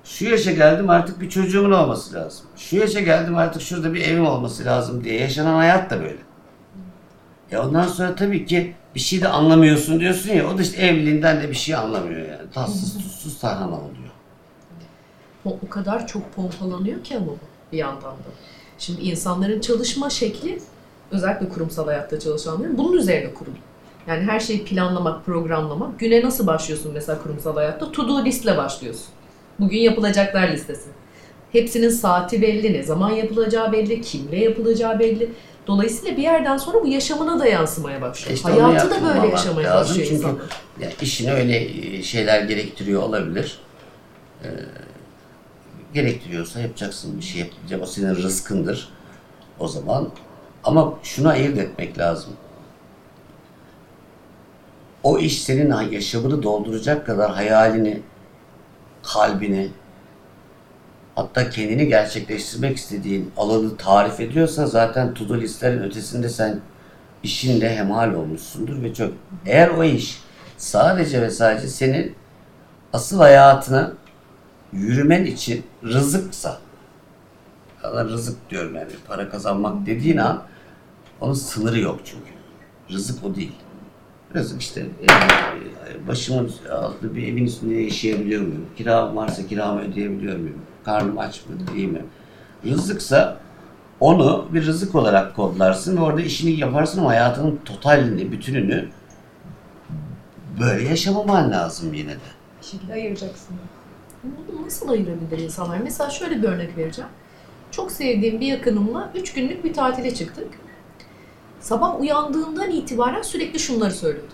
Şu 0.03 0.25
yaşa 0.25 0.51
geldim 0.51 0.89
artık 0.89 1.21
bir 1.21 1.29
çocuğumun 1.29 1.71
olması 1.71 2.15
lazım. 2.15 2.45
Şu 2.57 2.77
yaşa 2.77 2.99
geldim 2.99 3.37
artık 3.37 3.61
şurada 3.61 3.93
bir 3.93 4.01
evim 4.01 4.25
olması 4.25 4.65
lazım 4.65 5.03
diye 5.03 5.19
yaşanan 5.19 5.55
hayat 5.55 5.89
da 5.89 5.99
böyle. 6.01 6.17
Ya 7.51 7.67
ondan 7.67 7.87
sonra 7.87 8.15
tabii 8.15 8.45
ki 8.45 8.75
bir 8.95 8.99
şey 8.99 9.21
de 9.21 9.27
anlamıyorsun 9.27 9.99
diyorsun 9.99 10.29
ya 10.29 10.47
o 10.47 10.57
da 10.57 10.61
işte 10.61 10.81
evliliğinden 10.81 11.41
de 11.41 11.49
bir 11.49 11.55
şey 11.55 11.75
anlamıyor 11.75 12.19
yani. 12.19 12.51
Tatsız 12.53 12.93
tuzsuz 12.93 13.39
tarhana 13.39 13.75
oluyor. 13.75 14.00
O, 15.45 15.69
kadar 15.69 16.07
çok 16.07 16.35
pompalanıyor 16.35 17.03
ki 17.03 17.17
ama 17.17 17.31
bir 17.71 17.77
yandan 17.77 18.11
da. 18.11 18.31
Şimdi 18.79 19.01
insanların 19.01 19.61
çalışma 19.61 20.09
şekli 20.09 20.59
özellikle 21.11 21.49
kurumsal 21.49 21.85
hayatta 21.85 22.19
çalışanların 22.19 22.77
bunun 22.77 22.97
üzerine 22.97 23.33
kurulu. 23.33 23.55
Yani 24.07 24.23
her 24.23 24.39
şeyi 24.39 24.63
planlamak, 24.65 25.25
programlamak. 25.25 25.99
Güne 25.99 26.21
nasıl 26.21 26.47
başlıyorsun 26.47 26.91
mesela 26.93 27.23
kurumsal 27.23 27.55
hayatta? 27.55 27.91
To 27.91 28.07
do 28.07 28.25
listle 28.25 28.57
başlıyorsun. 28.57 29.05
Bugün 29.59 29.79
yapılacaklar 29.79 30.47
listesi. 30.47 30.89
Hepsinin 31.51 31.89
saati 31.89 32.41
belli, 32.41 32.73
ne 32.73 32.83
zaman 32.83 33.11
yapılacağı 33.11 33.71
belli, 33.71 34.01
kimle 34.01 34.39
yapılacağı 34.39 34.99
belli. 34.99 35.29
Dolayısıyla 35.67 36.17
bir 36.17 36.21
yerden 36.21 36.57
sonra 36.57 36.83
bu 36.83 36.87
yaşamına 36.87 37.39
da 37.39 37.45
yansımaya 37.47 38.01
başlıyor. 38.01 38.35
İşte 38.35 38.49
Hayatı 38.51 38.89
da 38.89 38.95
böyle 39.05 39.27
yaşamaya 39.27 39.69
lazım 39.69 39.89
başlıyor 39.89 40.07
çünkü 40.09 40.23
insanlar. 40.23 40.45
yani 40.81 40.93
işine 41.01 41.33
öyle 41.33 41.67
şeyler 42.03 42.41
gerektiriyor 42.41 43.03
olabilir. 43.03 43.59
Ee, 44.43 44.47
gerektiriyorsa 45.93 46.59
yapacaksın 46.59 47.17
bir 47.17 47.23
şey 47.23 47.41
yapacağım. 47.41 47.83
O 47.83 47.85
senin 47.85 48.15
rızkındır. 48.15 48.89
O 49.59 49.67
zaman 49.67 50.09
ama 50.63 50.93
şunu 51.03 51.29
ayırt 51.29 51.57
etmek 51.57 51.97
lazım. 51.97 52.33
O 55.03 55.19
iş 55.19 55.41
senin 55.41 55.91
yaşamını 55.91 56.43
dolduracak 56.43 57.05
kadar 57.05 57.31
hayalini, 57.31 58.01
kalbini, 59.03 59.69
hatta 61.15 61.49
kendini 61.49 61.87
gerçekleştirmek 61.87 62.77
istediğin 62.77 63.31
alanı 63.37 63.77
tarif 63.77 64.19
ediyorsa 64.19 64.67
zaten 64.67 65.13
to-do 65.13 65.41
listelerin 65.41 65.83
ötesinde 65.83 66.29
sen 66.29 66.59
işinle 67.23 67.75
hemhal 67.75 68.13
olmuşsundur 68.13 68.83
ve 68.83 68.93
çok. 68.93 69.13
Eğer 69.45 69.67
o 69.67 69.83
iş 69.83 70.21
sadece 70.57 71.21
ve 71.21 71.29
sadece 71.29 71.67
senin 71.67 72.15
asıl 72.93 73.17
hayatına 73.17 73.93
yürümen 74.73 75.25
için 75.25 75.63
rızıksa, 75.83 76.59
ya 77.83 78.05
rızık 78.05 78.49
diyorum 78.49 78.75
yani 78.75 78.91
para 79.07 79.29
kazanmak 79.29 79.85
dediğin 79.85 80.17
an 80.17 80.43
onun 81.21 81.33
sınırı 81.33 81.79
yok 81.79 81.99
çünkü. 82.05 82.31
Rızık 82.89 83.25
o 83.25 83.35
değil. 83.35 83.55
Rızık 84.35 84.61
işte 84.61 84.81
e, 84.81 86.07
başımın 86.07 86.51
altında 86.71 87.15
bir 87.15 87.27
evin 87.27 87.45
üstünde 87.45 87.73
yaşayabiliyor 87.75 88.41
muyum? 88.41 88.65
Kiram 88.77 89.15
varsa 89.15 89.47
kiramı 89.47 89.81
ödeyebiliyor 89.81 90.37
muyum? 90.37 90.61
Karnım 90.85 91.17
aç 91.17 91.41
mı 91.45 91.75
değil 91.75 91.89
mi? 91.89 92.05
Rızıksa 92.65 93.37
onu 93.99 94.47
bir 94.53 94.65
rızık 94.65 94.95
olarak 94.95 95.35
kodlarsın 95.35 95.97
ve 95.97 96.01
orada 96.01 96.21
işini 96.21 96.59
yaparsın 96.59 96.99
ama 96.99 97.09
hayatının 97.09 97.59
totalini, 97.65 98.31
bütününü 98.31 98.89
böyle 100.59 100.89
yaşamaman 100.89 101.51
lazım 101.51 101.93
yine 101.93 102.11
de. 102.11 102.31
Bir 102.61 102.65
şekilde 102.65 102.93
ayıracaksın. 102.93 103.55
Bunu 104.23 104.65
nasıl 104.65 104.89
ayırabilir 104.89 105.37
insanlar? 105.37 105.77
Mesela 105.77 106.09
şöyle 106.09 106.41
bir 106.41 106.47
örnek 106.47 106.77
vereceğim. 106.77 107.09
Çok 107.71 107.91
sevdiğim 107.91 108.41
bir 108.41 108.47
yakınımla 108.47 109.11
3 109.15 109.33
günlük 109.33 109.63
bir 109.63 109.73
tatile 109.73 110.15
çıktık. 110.15 110.47
Sabah 111.59 111.99
uyandığından 111.99 112.71
itibaren 112.71 113.21
sürekli 113.21 113.59
şunları 113.59 113.91
söylüyordu. 113.91 114.33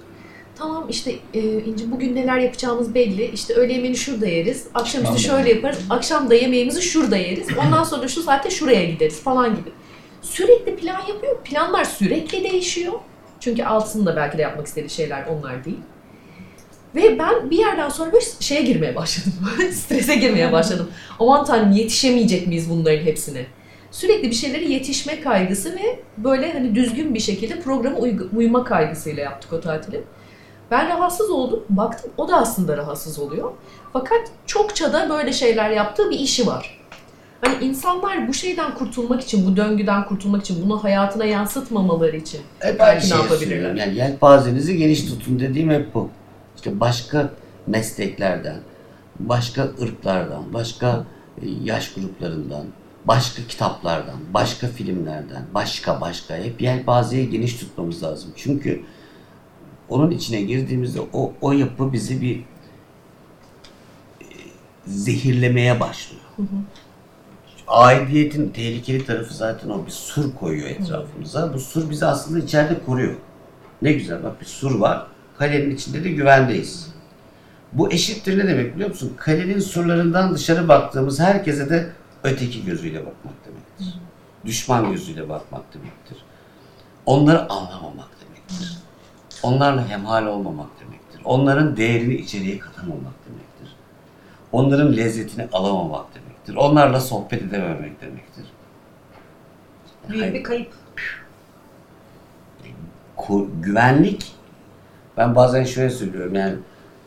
Tamam 0.56 0.86
işte 0.90 1.16
e, 1.34 1.40
İnci 1.40 1.92
bugün 1.92 2.16
neler 2.16 2.38
yapacağımız 2.38 2.96
belli. 2.96 3.26
İşte 3.26 3.54
öğle 3.54 3.74
yemeğini 3.74 3.98
şurada 3.98 4.28
yeriz. 4.28 4.68
Akşamüstü 4.74 5.24
Tamam. 5.24 5.44
şöyle 5.44 5.56
yaparız. 5.56 5.80
Akşam 5.90 6.30
da 6.30 6.36
yemeğimizi 6.36 6.82
şurada 6.82 7.18
yeriz. 7.18 7.48
Ondan 7.66 7.84
sonra 7.84 8.08
şu 8.08 8.22
saatte 8.24 8.50
şuraya 8.50 8.86
gideriz 8.86 9.20
falan 9.20 9.56
gibi. 9.56 9.70
Sürekli 10.22 10.76
plan 10.76 11.00
yapıyor. 11.08 11.38
Planlar 11.44 11.86
sürekli 11.86 12.44
değişiyor. 12.44 12.94
Çünkü 13.40 13.64
altında 13.64 14.16
belki 14.16 14.38
de 14.38 14.42
yapmak 14.42 14.68
istediği 14.68 14.90
şeyler 14.90 15.26
onlar 15.28 15.66
değil. 15.66 15.80
Ve 16.98 17.20
ben 17.20 17.50
bir 17.50 17.58
yerden 17.58 17.90
sonra 17.90 18.12
böyle 18.12 18.26
şeye 18.40 18.62
girmeye 18.62 18.96
başladım. 18.96 19.34
Strese 19.72 20.16
girmeye 20.16 20.52
başladım. 20.52 20.88
Aman 21.20 21.46
tanrım 21.46 21.72
yetişemeyecek 21.72 22.48
miyiz 22.48 22.70
bunların 22.70 23.06
hepsine? 23.06 23.46
Sürekli 23.92 24.30
bir 24.30 24.36
şeylere 24.36 24.66
yetişme 24.66 25.22
kaygısı 25.22 25.76
ve 25.76 26.00
böyle 26.18 26.54
hani 26.54 26.76
düzgün 26.76 27.14
bir 27.14 27.20
şekilde 27.20 27.60
programa 27.60 27.98
uygu- 27.98 28.36
uyma 28.38 28.64
kaygısıyla 28.64 29.24
yaptık 29.24 29.54
o 29.54 29.62
tatili. 29.62 30.04
Ben 30.72 30.90
rahatsız 30.90 31.30
oldum. 31.30 31.64
Baktım 31.70 32.12
o 32.18 32.28
da 32.28 32.36
aslında 32.36 32.78
rahatsız 32.78 33.20
oluyor. 33.20 33.52
Fakat 33.94 34.20
çokça 34.46 34.94
da 34.94 35.10
böyle 35.10 35.34
şeyler 35.34 35.70
yaptığı 35.70 36.10
bir 36.10 36.20
işi 36.20 36.48
var. 36.48 36.80
Hani 37.42 37.66
insanlar 37.66 38.28
bu 38.28 38.34
şeyden 38.34 38.74
kurtulmak 38.76 39.22
için, 39.22 39.46
bu 39.46 39.58
döngüden 39.58 40.06
kurtulmak 40.06 40.42
için, 40.42 40.66
bunu 40.66 40.84
hayatına 40.84 41.26
yansıtmamaları 41.26 42.18
için 42.18 42.42
Hep 42.60 42.80
Belki 42.80 43.10
ne 43.10 43.16
yapabilirler? 43.16 43.76
Yani 43.76 43.96
yelpazenizi 43.96 44.78
geniş 44.78 45.06
tutun 45.06 45.40
dediğim 45.40 45.70
hep 45.70 45.94
bu. 45.94 46.10
İşte 46.68 46.80
başka 46.80 47.32
mesleklerden, 47.68 48.60
başka 49.20 49.64
ırklardan, 49.64 50.54
başka 50.54 51.06
e, 51.42 51.50
yaş 51.64 51.94
gruplarından, 51.94 52.66
başka 53.06 53.42
kitaplardan, 53.48 54.16
başka 54.34 54.68
filmlerden, 54.68 55.46
başka 55.54 56.02
başka 56.02 56.36
hep 56.36 56.62
yelpazeyi 56.62 57.30
geniş 57.30 57.58
tutmamız 57.58 58.04
lazım. 58.04 58.32
Çünkü 58.36 58.84
onun 59.90 60.12
içine 60.12 60.42
girdiğimizde 60.42 61.00
o, 61.14 61.34
o 61.42 61.52
yapı 61.52 61.94
bizi 61.94 62.22
bir 62.22 62.40
e, 64.22 64.26
zehirlemeye 64.86 65.80
başlıyor. 65.80 66.24
Aidiyetin 67.68 68.50
tehlikeli 68.50 69.06
tarafı 69.06 69.34
zaten 69.34 69.70
o 69.70 69.86
bir 69.86 69.92
sur 69.92 70.36
koyuyor 70.36 70.70
etrafımıza. 70.70 71.54
Bu 71.54 71.60
sur 71.60 71.90
bizi 71.90 72.06
aslında 72.06 72.40
içeride 72.40 72.84
koruyor. 72.86 73.16
Ne 73.82 73.94
güzel 73.94 74.24
bak 74.24 74.42
bir 74.42 74.46
sur 74.46 74.80
var. 74.80 75.08
Kalenin 75.40 75.76
içinde 75.76 76.04
de 76.04 76.10
güvendeyiz. 76.10 76.94
Bu 77.74 77.92
eşittir 77.92 78.38
ne 78.38 78.48
demek 78.48 78.76
biliyor 78.76 78.90
musun? 78.90 79.14
Kalenin 79.18 79.60
surlarından 79.60 80.36
dışarı 80.36 80.68
baktığımız 80.68 81.20
herkese 81.20 81.70
de 81.70 81.90
öteki 82.24 82.66
gözüyle 82.66 83.00
bakmak 83.00 83.34
demektir. 83.46 84.02
Düşman 84.46 84.92
gözüyle 84.92 85.30
bakmak 85.30 85.74
demektir. 85.74 86.18
onları 87.06 87.50
anlamamak 87.50 88.10
demektir. 88.26 88.78
Onlarla 89.44 89.88
hemhal 89.90 90.26
olmamak 90.26 90.70
demektir. 90.80 91.22
Onların 91.26 91.78
değerini 91.78 92.14
içeriye 92.14 92.60
katamamak 92.60 93.14
demektir. 93.30 93.76
Onların 94.52 94.98
lezzetini 94.98 95.48
alamamak 95.54 96.06
demektir. 96.16 96.56
Onlarla 96.56 97.02
sohbet 97.02 97.42
edememek 97.44 98.02
demektir. 98.02 98.46
Büyük 100.10 100.34
bir 100.34 100.44
kayıp. 100.44 100.74
Güvenlik 103.62 104.37
ben 105.18 105.36
bazen 105.36 105.64
şöyle 105.64 105.90
söylüyorum 105.90 106.36
yani 106.36 106.56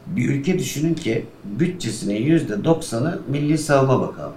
bir 0.06 0.28
ülke 0.28 0.58
düşünün 0.58 0.94
ki 0.94 1.26
bütçesinin 1.44 2.22
yüzde 2.22 2.64
doksanı 2.64 3.18
Milli 3.28 3.58
Savunma 3.58 4.00
Bakanlığı. 4.00 4.32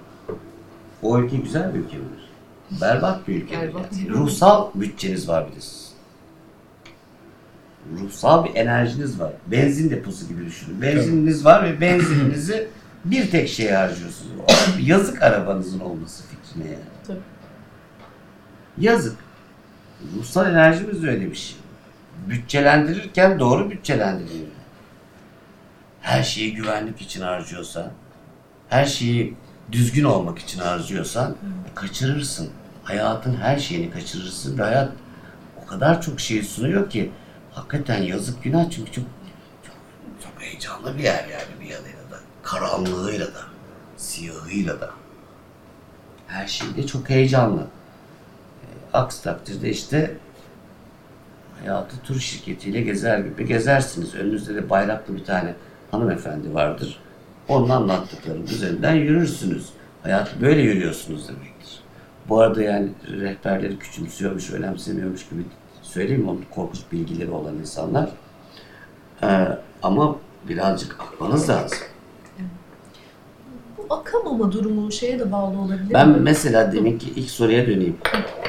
O 1.02 1.18
ülke 1.18 1.36
güzel 1.36 1.74
bir 1.74 1.78
ülke 1.78 1.96
midir? 1.96 2.30
Berbat 2.80 3.28
bir 3.28 3.42
ülke. 3.42 3.60
Berbat. 3.60 3.92
Yani. 3.92 4.10
Ruhsal 4.10 4.70
bütçeniz 4.74 5.28
var 5.28 5.46
bir 5.50 5.56
de. 5.60 5.64
Ruhsal 8.02 8.44
bir 8.44 8.54
enerjiniz 8.54 9.20
var. 9.20 9.32
Benzin 9.46 9.90
deposu 9.90 10.28
gibi 10.28 10.46
düşünün. 10.46 10.82
Benzininiz 10.82 11.44
var 11.44 11.64
ve 11.64 11.80
benzininizi 11.80 12.68
bir 13.04 13.30
tek 13.30 13.48
şeye 13.48 13.76
harcıyorsunuz. 13.76 14.32
O 14.38 14.52
yazık 14.80 15.22
arabanızın 15.22 15.80
olması 15.80 16.24
fikrine 16.24 16.66
yani. 16.70 16.84
Tabii. 17.06 17.18
Yazık. 18.78 19.16
Ruhsal 20.16 20.50
enerjimiz 20.50 21.04
öyle 21.04 21.30
bir 21.30 21.36
şey. 21.36 21.56
Bütçelendirirken 22.28 23.38
doğru 23.40 23.70
bütçelendiriyor. 23.70 24.46
Her 26.00 26.22
şeyi 26.22 26.54
güvenlik 26.54 27.00
için 27.00 27.20
harcıyorsan, 27.22 27.90
her 28.68 28.86
şeyi 28.86 29.36
düzgün 29.72 30.04
olmak 30.04 30.38
için 30.38 30.58
harcıyorsan 30.60 31.36
kaçırırsın. 31.74 32.50
Hayatın 32.84 33.36
her 33.36 33.58
şeyini 33.58 33.90
kaçırırsın 33.90 34.58
ve 34.58 34.62
hayat 34.62 34.92
o 35.62 35.66
kadar 35.66 36.02
çok 36.02 36.20
şey 36.20 36.42
sunuyor 36.42 36.90
ki 36.90 37.10
hakikaten 37.52 38.02
yazık 38.02 38.42
günah 38.42 38.70
çünkü 38.70 38.92
çok 38.92 39.04
çok, 39.66 39.76
çok 40.22 40.42
heyecanlı 40.42 40.98
bir 40.98 41.02
yer 41.02 41.28
yani 41.28 41.60
bir 41.60 41.66
yanıyla 41.66 42.10
da. 42.10 42.18
Karanlığıyla 42.42 43.26
da, 43.26 43.40
siyahıyla 43.96 44.80
da. 44.80 44.90
Her 46.26 46.46
şeyde 46.46 46.86
çok 46.86 47.10
heyecanlı. 47.10 47.60
E, 47.60 48.66
Aksi 48.92 49.22
takdirde 49.22 49.70
işte 49.70 50.16
hayatı 51.64 51.96
tur 52.02 52.20
şirketiyle 52.20 52.80
gezer 52.80 53.18
gibi 53.18 53.46
gezersiniz. 53.46 54.14
Önünüzde 54.14 54.54
de 54.54 54.70
bayraklı 54.70 55.16
bir 55.16 55.24
tane 55.24 55.54
hanımefendi 55.90 56.54
vardır. 56.54 56.98
Onun 57.48 57.68
anlattıklarının 57.68 58.46
üzerinden 58.46 58.94
yürürsünüz. 58.94 59.68
Hayatı 60.02 60.40
böyle 60.40 60.62
yürüyorsunuz 60.62 61.28
demektir. 61.28 61.80
Bu 62.28 62.40
arada 62.40 62.62
yani 62.62 62.88
rehberleri 63.20 63.78
küçümsüyormuş, 63.78 64.50
önemsemiyormuş 64.50 65.28
gibi 65.28 65.42
söyleyeyim? 65.82 66.28
Onun 66.28 66.44
korkunç 66.54 66.80
bilgileri 66.92 67.30
olan 67.30 67.54
insanlar. 67.54 68.08
Ee, 69.22 69.48
ama 69.82 70.16
birazcık 70.48 71.00
akmanız 71.00 71.48
lazım. 71.48 71.78
Bu 73.78 73.94
akamama 73.94 74.52
durumu 74.52 74.92
şeye 74.92 75.18
de 75.18 75.32
bağlı 75.32 75.58
olabilir 75.58 75.94
Ben 75.94 76.08
mi? 76.08 76.16
mesela 76.20 76.72
deminki 76.72 77.10
ilk 77.10 77.30
soruya 77.30 77.66
döneyim. 77.66 77.96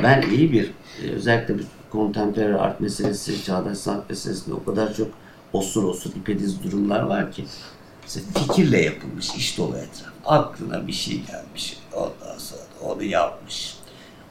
Ben 0.04 0.22
iyi 0.22 0.52
bir, 0.52 0.72
e, 1.04 1.12
özellikle 1.12 1.58
bir 1.58 1.66
contemporary 1.96 2.56
art 2.56 2.80
meselesi, 2.80 3.44
çağdaş 3.44 3.78
sanat 3.78 4.10
meselesinde 4.10 4.56
o 4.56 4.64
kadar 4.64 4.94
çok 4.94 5.08
osur 5.54 5.84
osur 5.84 6.10
ipediz 6.10 6.64
durumlar 6.64 7.02
var 7.02 7.32
ki. 7.32 7.46
Mesela 8.04 8.26
fikirle 8.36 8.82
yapılmış 8.82 9.36
iş 9.36 9.58
dolu 9.58 9.78
etraf. 9.78 10.14
Aklına 10.26 10.88
bir 10.88 10.94
şey 10.94 11.22
gelmiş. 11.22 11.78
Ondan 11.94 12.38
sonra 12.38 12.62
onu 12.84 13.04
yapmış. 13.04 13.78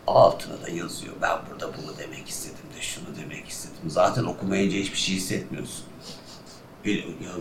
Altına 0.06 0.62
da 0.62 0.68
yazıyor. 0.68 1.14
Ben 1.22 1.38
burada 1.50 1.66
bunu 1.66 1.98
demek 1.98 2.28
istedim 2.28 2.66
de 2.76 2.82
şunu 2.82 3.04
demek 3.22 3.48
istedim. 3.48 3.90
Zaten 3.90 4.24
okumayınca 4.24 4.76
hiçbir 4.76 4.98
şey 4.98 5.16
hissetmiyorsun. 5.16 5.84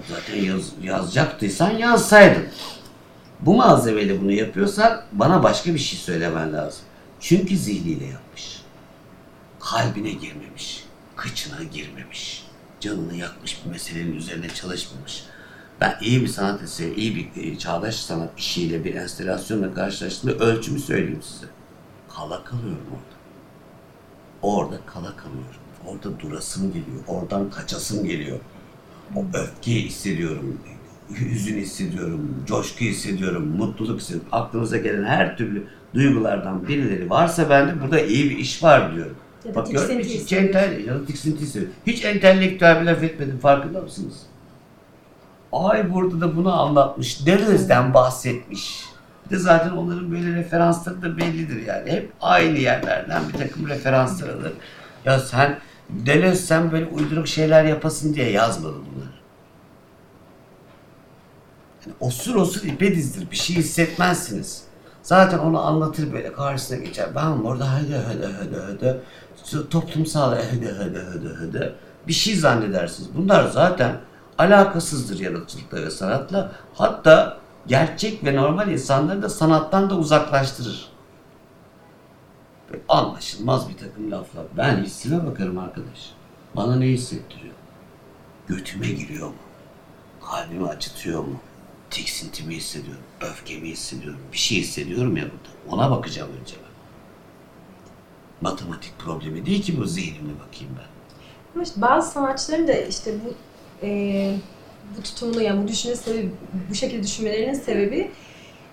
Zaten 0.10 0.44
yaz, 0.44 0.72
yazacaktıysan 0.84 1.72
yazsaydın. 1.72 2.46
Bu 3.40 3.56
malzemeyle 3.56 4.22
bunu 4.22 4.32
yapıyorsan 4.32 5.02
bana 5.12 5.44
başka 5.44 5.74
bir 5.74 5.80
şey 5.80 6.00
söylemen 6.00 6.54
lazım. 6.54 6.82
Çünkü 7.20 7.58
zihniyle 7.58 8.06
yapmış. 8.06 8.63
Kalbine 9.72 10.12
girmemiş. 10.12 10.86
Kıçına 11.16 11.64
girmemiş. 11.64 12.48
Canını 12.80 13.16
yakmış 13.16 13.66
bir 13.66 13.72
meselenin 13.72 14.16
üzerine 14.16 14.50
çalışmamış. 14.50 15.24
Ben 15.82 15.98
iyi 16.02 16.22
bir 16.22 16.28
sanat 16.28 16.64
eseri, 16.64 16.94
iyi 16.94 17.16
bir 17.16 17.44
e, 17.44 17.58
çağdaş 17.58 17.96
sanat 17.96 18.40
işiyle 18.40 18.84
bir 18.84 18.96
enstalasyonla 18.96 19.74
karşılaştığımda 19.74 20.46
ölçümü 20.46 20.80
söyleyeyim 20.80 21.22
size. 21.24 21.46
Kala 22.10 22.44
kalıyorum 22.44 22.86
orada. 22.92 23.16
Orada 24.42 24.80
kala 24.86 25.16
kalıyorum. 25.16 25.62
Orada 25.86 26.20
durasım 26.20 26.68
geliyor. 26.68 27.04
Oradan 27.08 27.50
kaçasım 27.50 28.06
geliyor. 28.06 28.40
O 29.16 29.26
öfkeyi 29.34 29.86
hissediyorum. 29.86 30.60
Hüzün 31.10 31.58
hissediyorum. 31.58 32.44
Coşku 32.48 32.86
hissediyorum. 32.86 33.48
Mutluluk 33.48 34.00
hissediyorum. 34.00 34.30
Aklınıza 34.32 34.78
gelen 34.78 35.04
her 35.04 35.38
türlü 35.38 35.68
duygulardan 35.94 36.68
birileri 36.68 37.10
varsa 37.10 37.50
bende 37.50 37.82
burada 37.82 38.00
iyi 38.00 38.30
bir 38.30 38.38
iş 38.38 38.64
var 38.64 38.96
diyorum. 38.96 39.18
Ya 39.46 39.52
da 39.52 39.56
Bak 39.56 39.72
gördün 39.72 39.96
mü? 39.98 40.04
tiksinti 40.04 40.14
hiç 40.16 40.22
hissediyorsun. 40.22 40.48
entel, 40.60 40.86
ya 40.88 40.96
da 40.96 41.06
tiksinti 41.06 41.42
hissediyorum. 41.42 41.74
Hiç 41.88 42.06
entelektüel 42.06 42.82
bir 42.82 42.86
laf 42.86 43.04
etmedim 43.04 43.40
farkında 43.40 43.82
mısınız? 43.82 44.14
Ay 45.52 45.94
burada 45.94 46.22
da 46.22 46.36
bunu 46.36 46.62
anlatmış. 46.62 47.26
Deleuze'den 47.26 47.94
bahsetmiş. 47.94 48.86
Bir 49.26 49.30
de 49.36 49.40
zaten 49.40 49.70
onların 49.70 50.12
böyle 50.12 50.36
referansları 50.36 51.02
da 51.02 51.18
bellidir 51.18 51.66
yani. 51.68 51.92
Hep 51.92 52.12
aynı 52.22 52.58
yerlerden 52.60 53.22
bir 53.34 53.38
takım 53.38 53.68
referanslar 53.68 54.30
alır. 54.30 54.54
Ya 55.06 55.20
sen 55.20 55.60
Deleuze 55.90 56.36
sen 56.42 56.72
böyle 56.72 56.86
uyduruk 56.86 57.28
şeyler 57.28 57.64
yapasın 57.66 58.14
diye 58.14 58.30
yazmadı 58.32 58.76
bunlar. 58.76 59.22
Yani 61.86 61.96
osur 62.00 62.36
osur 62.36 62.68
ipe 62.68 62.96
dizdir. 62.96 63.32
Bir 63.32 63.36
şey 63.36 63.56
hissetmezsiniz. 63.56 64.64
Zaten 65.04 65.38
onu 65.38 65.62
anlatır 65.62 66.14
böyle 66.14 66.34
karşısına 66.34 66.78
geçer. 66.78 67.10
Ben 67.16 67.44
burada 67.44 67.80
hede 67.80 67.98
hede 68.00 68.28
hede 68.28 68.74
hede 68.74 69.00
toplumsal 69.70 70.36
hede 70.36 70.68
hede 70.68 71.00
hede 71.00 71.36
hede 71.42 71.76
bir 72.08 72.14
şey 72.14 72.36
zannedersiniz. 72.36 73.10
Bunlar 73.16 73.48
zaten 73.48 74.00
alakasızdır 74.38 75.20
yaratıcılıkla 75.20 75.82
ve 75.82 75.90
sanatla. 75.92 76.52
Hatta 76.74 77.38
gerçek 77.68 78.24
ve 78.24 78.36
normal 78.36 78.72
insanları 78.72 79.22
da 79.22 79.30
sanattan 79.30 79.90
da 79.90 79.96
uzaklaştırır. 79.96 80.90
Böyle 82.70 82.84
anlaşılmaz 82.90 83.70
bir 83.70 83.78
takım 83.78 84.12
laflar. 84.12 84.46
Ben 84.58 84.84
hissime 84.84 85.26
bakarım 85.26 85.58
arkadaş. 85.58 86.14
Bana 86.56 86.76
ne 86.76 86.86
hissettiriyor? 86.86 87.54
Götüme 88.48 88.88
giriyor 88.88 89.28
mu? 89.28 89.36
Kalbimi 90.22 90.68
acıtıyor 90.68 91.24
mu? 91.24 91.40
Tiksintimi 91.90 92.56
hissediyorum, 92.56 93.04
öfkemi 93.22 93.70
hissediyorum, 93.70 94.20
bir 94.32 94.38
şey 94.38 94.58
hissediyorum 94.58 95.18
ya 95.18 95.24
burada. 95.24 95.76
Ona 95.76 95.92
bakacağım 95.92 96.30
önce 96.42 96.56
ben. 96.56 96.73
Matematik 98.44 99.00
problemi 99.00 99.46
değil 99.46 99.64
ki 99.64 99.78
bu 99.78 99.86
zihnimle 99.86 100.34
bakayım 100.48 100.74
ben. 100.80 100.88
Ama 101.56 101.64
işte 101.64 101.82
bazı 101.82 102.12
sanatçıların 102.12 102.68
da 102.68 102.74
işte 102.74 103.12
bu 103.26 103.34
e, 103.86 104.36
bu 104.98 105.04
tutumlu 105.04 105.42
yani 105.42 105.64
bu 105.64 105.68
düşünce 105.68 105.96
sebebi, 105.96 106.30
bu 106.70 106.76
şekilde 106.76 107.04
düşünmelerinin 107.04 107.54
sebebi 107.54 108.12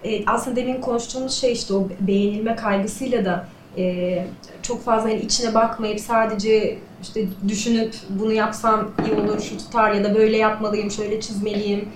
e, 0.04 0.26
aslında 0.26 0.56
demin 0.56 0.80
konuştuğumuz 0.80 1.34
şey 1.34 1.52
işte 1.52 1.74
o 1.74 1.88
beğenilme 2.00 2.56
kaygısıyla 2.56 3.24
da 3.24 3.48
e, 3.78 4.26
çok 4.62 4.84
fazla 4.84 5.08
hani 5.08 5.20
içine 5.20 5.54
bakmayıp 5.54 6.00
sadece 6.00 6.78
işte 7.02 7.26
düşünüp 7.48 7.94
bunu 8.08 8.32
yapsam 8.32 8.90
iyi 9.06 9.20
olur, 9.20 9.40
şu 9.40 9.58
tutar 9.58 9.92
ya 9.92 10.04
da 10.04 10.14
böyle 10.14 10.36
yapmalıyım, 10.36 10.90
şöyle 10.90 11.20
çizmeliyim 11.20 11.88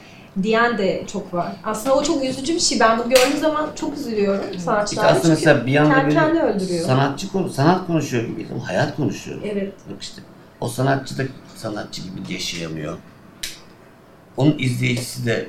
diyen 0.43 0.79
de 0.79 1.05
çok 1.13 1.35
var. 1.35 1.53
Aslında 1.65 1.95
o 1.97 2.03
çok 2.03 2.25
üzücü 2.25 2.55
bir 2.55 2.61
şey. 2.61 2.81
Ben 2.81 2.99
bu 2.99 3.03
gördüğüm 3.09 3.39
zaman 3.41 3.69
çok 3.75 3.99
üzülüyorum 3.99 4.45
İşte 4.51 4.63
sanatçılarda. 4.63 5.09
aslında 5.09 5.23
Çünkü 5.23 5.47
mesela 5.47 5.67
bir 5.67 5.73
yanda 5.73 5.95
kendi 5.95 6.15
kendini 6.15 6.43
öldürüyor. 6.43 6.87
sanatçı 6.87 7.33
konu, 7.33 7.51
sanat 7.51 7.87
konuşuyor 7.87 8.25
gibi 8.25 8.47
ama 8.55 8.69
hayat 8.69 8.97
konuşuyor. 8.97 9.39
Evet. 9.45 9.73
Bak 9.91 10.03
işte 10.03 10.23
o 10.61 10.69
sanatçı 10.69 11.19
da 11.19 11.23
sanatçı 11.57 12.03
gibi 12.03 12.33
yaşayamıyor. 12.33 12.99
Onun 14.37 14.59
izleyicisi 14.59 15.27
de 15.27 15.49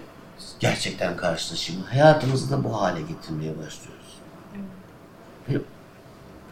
gerçekten 0.60 1.18
karşılaşımı. 1.18 1.86
Hayatımızı 1.86 2.52
da 2.52 2.64
bu 2.64 2.82
hale 2.82 3.00
getirmeye 3.02 3.52
başlıyoruz. 3.52 4.06
Ve 5.50 5.58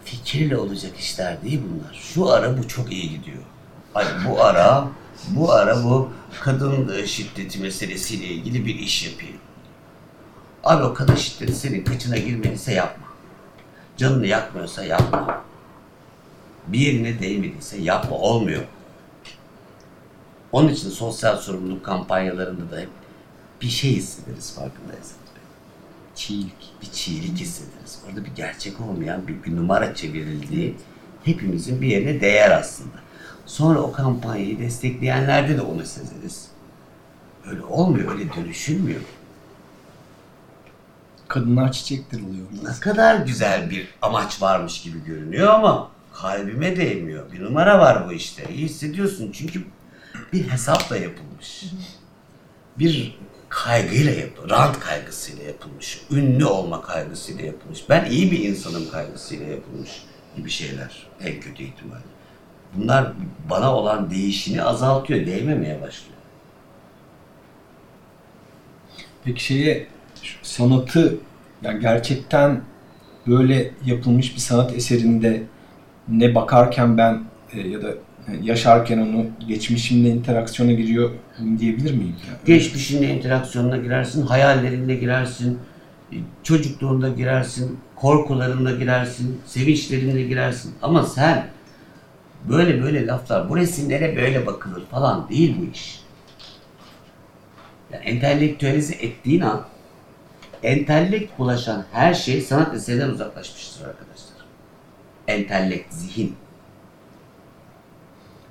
fikirle 0.06 0.58
olacak 0.58 0.91
işler 1.00 1.41
değil 1.43 1.62
bunlar. 1.72 1.93
Şu 1.93 2.30
ara 2.30 2.58
bu 2.58 2.67
çok 2.67 2.91
iyi 2.91 3.10
gidiyor. 3.10 3.43
Ay 3.96 4.06
bu 4.30 4.43
ara, 4.43 4.88
bu 5.28 5.52
ara 5.52 5.84
bu 5.84 6.10
kadın 6.41 7.06
şiddeti 7.06 7.60
meselesiyle 7.60 8.26
ilgili 8.26 8.65
bir 8.65 8.76
iş 8.76 9.06
yapayım. 9.06 9.38
Abi 10.63 10.84
o 10.84 10.93
kadın 10.93 11.15
şiddeti 11.15 11.56
senin 11.56 11.84
kıçına 11.84 12.17
girmediyse 12.17 12.73
yapma. 12.73 13.08
Canını 13.97 14.28
yakmıyorsa 14.28 14.84
yapma. 14.84 15.43
Bir 16.67 16.80
yerine 16.80 17.19
değmediyse 17.19 17.82
yapma. 17.82 18.17
Olmuyor. 18.17 18.63
Onun 20.52 20.69
için 20.69 20.89
sosyal 20.89 21.38
sorumluluk 21.38 21.86
kampanyalarında 21.86 22.71
da 22.71 22.80
hep 22.80 22.89
bir 23.62 23.69
şey 23.69 23.91
hissederiz 23.95 24.56
farkındayız. 24.56 25.12
Çiğlik. 26.15 26.73
Bir 26.82 26.91
çiğlik 26.91 27.39
hissederiz. 27.39 27.99
Orada 28.08 28.26
bir 28.26 28.32
gerçek 28.36 28.82
olmayan 28.82 29.28
bir, 29.28 29.43
bir 29.43 29.56
numara 29.56 29.95
çevrildiği 29.95 30.76
hepimizin 31.23 31.82
bir 31.82 31.88
yerine 31.88 32.21
değer 32.21 32.52
aslında. 32.52 32.95
Sonra 33.45 33.79
o 33.79 33.91
kampanyayı 33.91 34.60
destekleyenlerde 34.60 35.58
de 35.58 35.62
onu 35.62 35.86
sezeriz. 35.86 36.47
Öyle 37.49 37.63
olmuyor, 37.63 38.12
öyle 38.12 38.34
dönüşülmüyor. 38.34 39.01
Kadınlar 41.27 41.71
çiçektir 41.71 42.19
oluyor. 42.19 42.47
Ne 42.63 42.79
kadar 42.79 43.15
güzel 43.15 43.69
bir 43.69 43.88
amaç 44.01 44.41
varmış 44.41 44.82
gibi 44.82 45.03
görünüyor 45.06 45.47
ama 45.47 45.91
kalbime 46.13 46.75
değmiyor. 46.75 47.32
Bir 47.32 47.43
numara 47.43 47.79
var 47.79 48.08
bu 48.08 48.13
işte. 48.13 48.43
İyi 48.49 48.65
hissediyorsun 48.65 49.32
çünkü 49.32 49.63
bir 50.34 50.49
hesapla 50.49 50.97
yapılmış. 50.97 51.65
Bir 52.79 53.19
kaygıyla 53.49 54.12
yapılmış. 54.12 54.51
Rant 54.51 54.79
kaygısıyla 54.79 55.43
yapılmış. 55.43 56.01
Ünlü 56.12 56.45
olma 56.45 56.82
kaygısıyla 56.82 57.45
yapılmış. 57.45 57.89
Ben 57.89 58.06
iyi 58.06 58.32
bir 58.32 58.39
insanım 58.39 58.91
kaygısıyla 58.91 59.47
yapılmış 59.47 60.03
gibi 60.36 60.49
şeyler 60.49 61.08
en 61.21 61.39
kötü 61.39 61.63
ihtimalle. 61.63 62.12
Bunlar 62.75 63.12
bana 63.49 63.75
olan 63.75 64.09
değişini 64.09 64.63
azaltıyor, 64.63 65.25
değmemeye 65.25 65.81
başlıyor. 65.81 66.17
Peki 69.23 69.43
şeye 69.43 69.88
sanatı 70.41 71.17
yani 71.63 71.79
gerçekten 71.79 72.62
böyle 73.27 73.71
yapılmış 73.86 74.36
bir 74.36 74.39
sanat 74.39 74.73
eserinde 74.73 75.43
ne 76.07 76.36
bakarken 76.36 76.97
ben 76.97 77.23
e, 77.53 77.67
ya 77.67 77.81
da 77.81 77.88
yaşarken 78.41 78.97
onu 78.97 79.25
geçmişimle 79.47 80.09
interaksiyona 80.09 80.71
giriyor 80.71 81.12
diyebilir 81.59 81.93
miyim? 81.93 82.15
Yani? 82.27 82.38
Geçmişinle 82.45 83.15
interaksiyonuna 83.15 83.77
girersin, 83.77 84.21
hayallerinle 84.21 84.95
girersin, 84.95 85.59
çocukluğunda 86.43 87.09
girersin, 87.09 87.79
korkularında 87.95 88.71
girersin, 88.71 89.41
sevinçlerinde 89.45 90.23
girersin. 90.23 90.73
Ama 90.81 91.03
sen 91.03 91.45
böyle 92.49 92.84
böyle 92.84 93.08
laflar, 93.08 93.49
bu 93.49 93.58
resimlere 93.58 94.15
böyle 94.15 94.45
bakılır 94.45 94.86
falan 94.86 95.29
değil 95.29 95.56
bu 95.62 95.71
iş. 95.73 95.99
Yani 97.93 98.06
entelektüelize 98.06 98.95
ettiğin 98.95 99.41
an 99.41 99.65
entellekt 100.63 101.39
bulaşan 101.39 101.86
her 101.91 102.13
şey 102.13 102.41
sanat 102.41 102.75
eserinden 102.75 103.10
uzaklaşmıştır 103.10 103.86
arkadaşlar. 103.86 104.34
Entellekt, 105.27 105.93
zihin. 105.93 106.36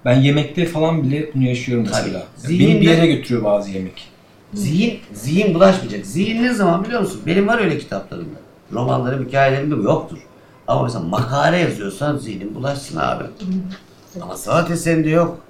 Ben 0.04 0.20
yemekte 0.20 0.66
falan 0.66 1.02
bile 1.02 1.30
bunu 1.34 1.44
yaşıyorum 1.44 1.84
Tabii. 1.84 2.04
mesela. 2.04 2.26
Zihin 2.36 2.70
Beni 2.70 2.80
bir 2.80 2.86
yere 2.86 3.06
götürüyor 3.06 3.44
bazı 3.44 3.70
yemek. 3.70 4.08
Zihin, 4.54 5.00
zihin 5.12 5.54
bulaşmayacak. 5.54 6.06
Zihin 6.06 6.42
ne 6.42 6.54
zaman 6.54 6.84
biliyor 6.84 7.00
musun? 7.00 7.22
Benim 7.26 7.48
var 7.48 7.58
öyle 7.58 7.78
kitaplarımda. 7.78 8.38
Romanlarım, 8.72 9.26
hikayelerimde 9.26 9.74
yoktur. 9.74 10.18
Ama 10.68 10.82
mesela 10.82 11.04
makale 11.04 11.58
yazıyorsan 11.58 12.16
zihnin 12.16 12.54
bulaşsın 12.54 12.96
abi. 12.96 13.24
Ama 14.20 14.36
sanat 14.36 14.70
eserinde 14.70 15.10
yok. 15.10 15.40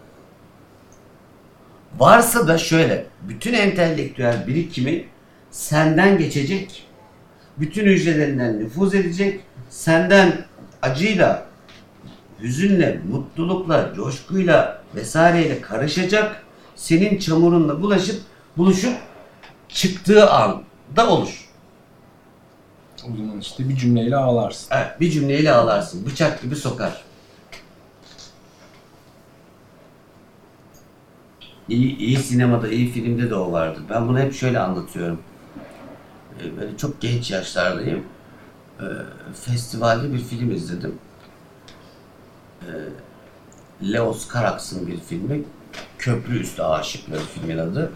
Varsa 1.98 2.48
da 2.48 2.58
şöyle, 2.58 3.06
bütün 3.28 3.52
entelektüel 3.52 4.46
birikimi 4.46 5.04
senden 5.50 6.18
geçecek, 6.18 6.86
bütün 7.58 7.84
hücrelerinden 7.84 8.58
nüfuz 8.58 8.94
edecek, 8.94 9.40
senden 9.70 10.44
acıyla, 10.82 11.46
hüzünle, 12.40 13.00
mutlulukla, 13.10 13.92
coşkuyla 13.96 14.82
vesaireyle 14.94 15.60
karışacak, 15.60 16.42
senin 16.76 17.18
çamurunla 17.18 17.82
bulaşıp, 17.82 18.22
buluşup 18.56 18.94
çıktığı 19.68 20.30
anda 20.30 21.10
olur. 21.10 21.51
O 23.04 23.16
zaman 23.16 23.40
işte 23.40 23.68
bir 23.68 23.76
cümleyle 23.76 24.16
ağlarsın. 24.16 24.68
Evet, 24.70 25.00
bir 25.00 25.10
cümleyle 25.10 25.52
ağlarsın, 25.52 26.06
bıçak 26.06 26.42
gibi 26.42 26.56
sokar. 26.56 27.04
İyi, 31.68 31.96
iyi 31.96 32.16
sinemada, 32.16 32.68
iyi 32.68 32.92
filmde 32.92 33.30
de 33.30 33.34
o 33.34 33.52
vardır. 33.52 33.82
Ben 33.90 34.08
bunu 34.08 34.18
hep 34.18 34.34
şöyle 34.34 34.58
anlatıyorum. 34.58 35.22
Ee, 36.40 36.56
Böyle 36.56 36.76
çok 36.76 37.00
genç 37.00 37.30
yaşlardayım. 37.30 38.04
Ee, 38.80 38.84
Festivalde 39.34 40.12
bir 40.12 40.18
film 40.18 40.50
izledim. 40.50 40.98
Ee, 42.62 42.66
Leos 43.92 44.32
Carax'ın 44.32 44.86
bir 44.86 45.00
filmi. 45.00 45.42
Köprü 45.98 46.40
Üstü 46.40 46.62
Aşıkları 46.62 47.20
filmin 47.20 47.58
adı. 47.58 47.92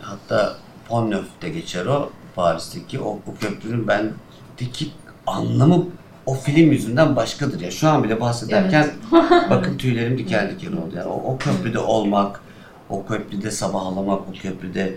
Hatta 0.00 0.56
Pont-Neuf'te 0.90 1.48
geçer 1.48 1.86
o. 1.86 2.10
Paris'teki 2.36 3.00
o, 3.00 3.08
o 3.08 3.34
köprünün 3.40 3.88
bendeki 3.88 4.90
anlamı 5.26 5.86
o 6.26 6.34
film 6.34 6.72
yüzünden 6.72 7.16
başkadır 7.16 7.60
ya. 7.60 7.70
Şu 7.70 7.88
an 7.88 8.04
bile 8.04 8.20
bahsederken 8.20 8.90
bakın 9.50 9.78
tüylerim 9.78 10.18
diken 10.18 10.50
diken 10.50 10.72
oldu. 10.72 10.96
Yani 10.96 11.08
o, 11.08 11.32
o 11.32 11.38
köprüde 11.38 11.78
olmak, 11.78 12.40
o 12.88 13.06
köprüde 13.06 13.50
sabahlamak, 13.50 14.20
o 14.28 14.32
köprüde 14.42 14.96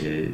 e, 0.00 0.28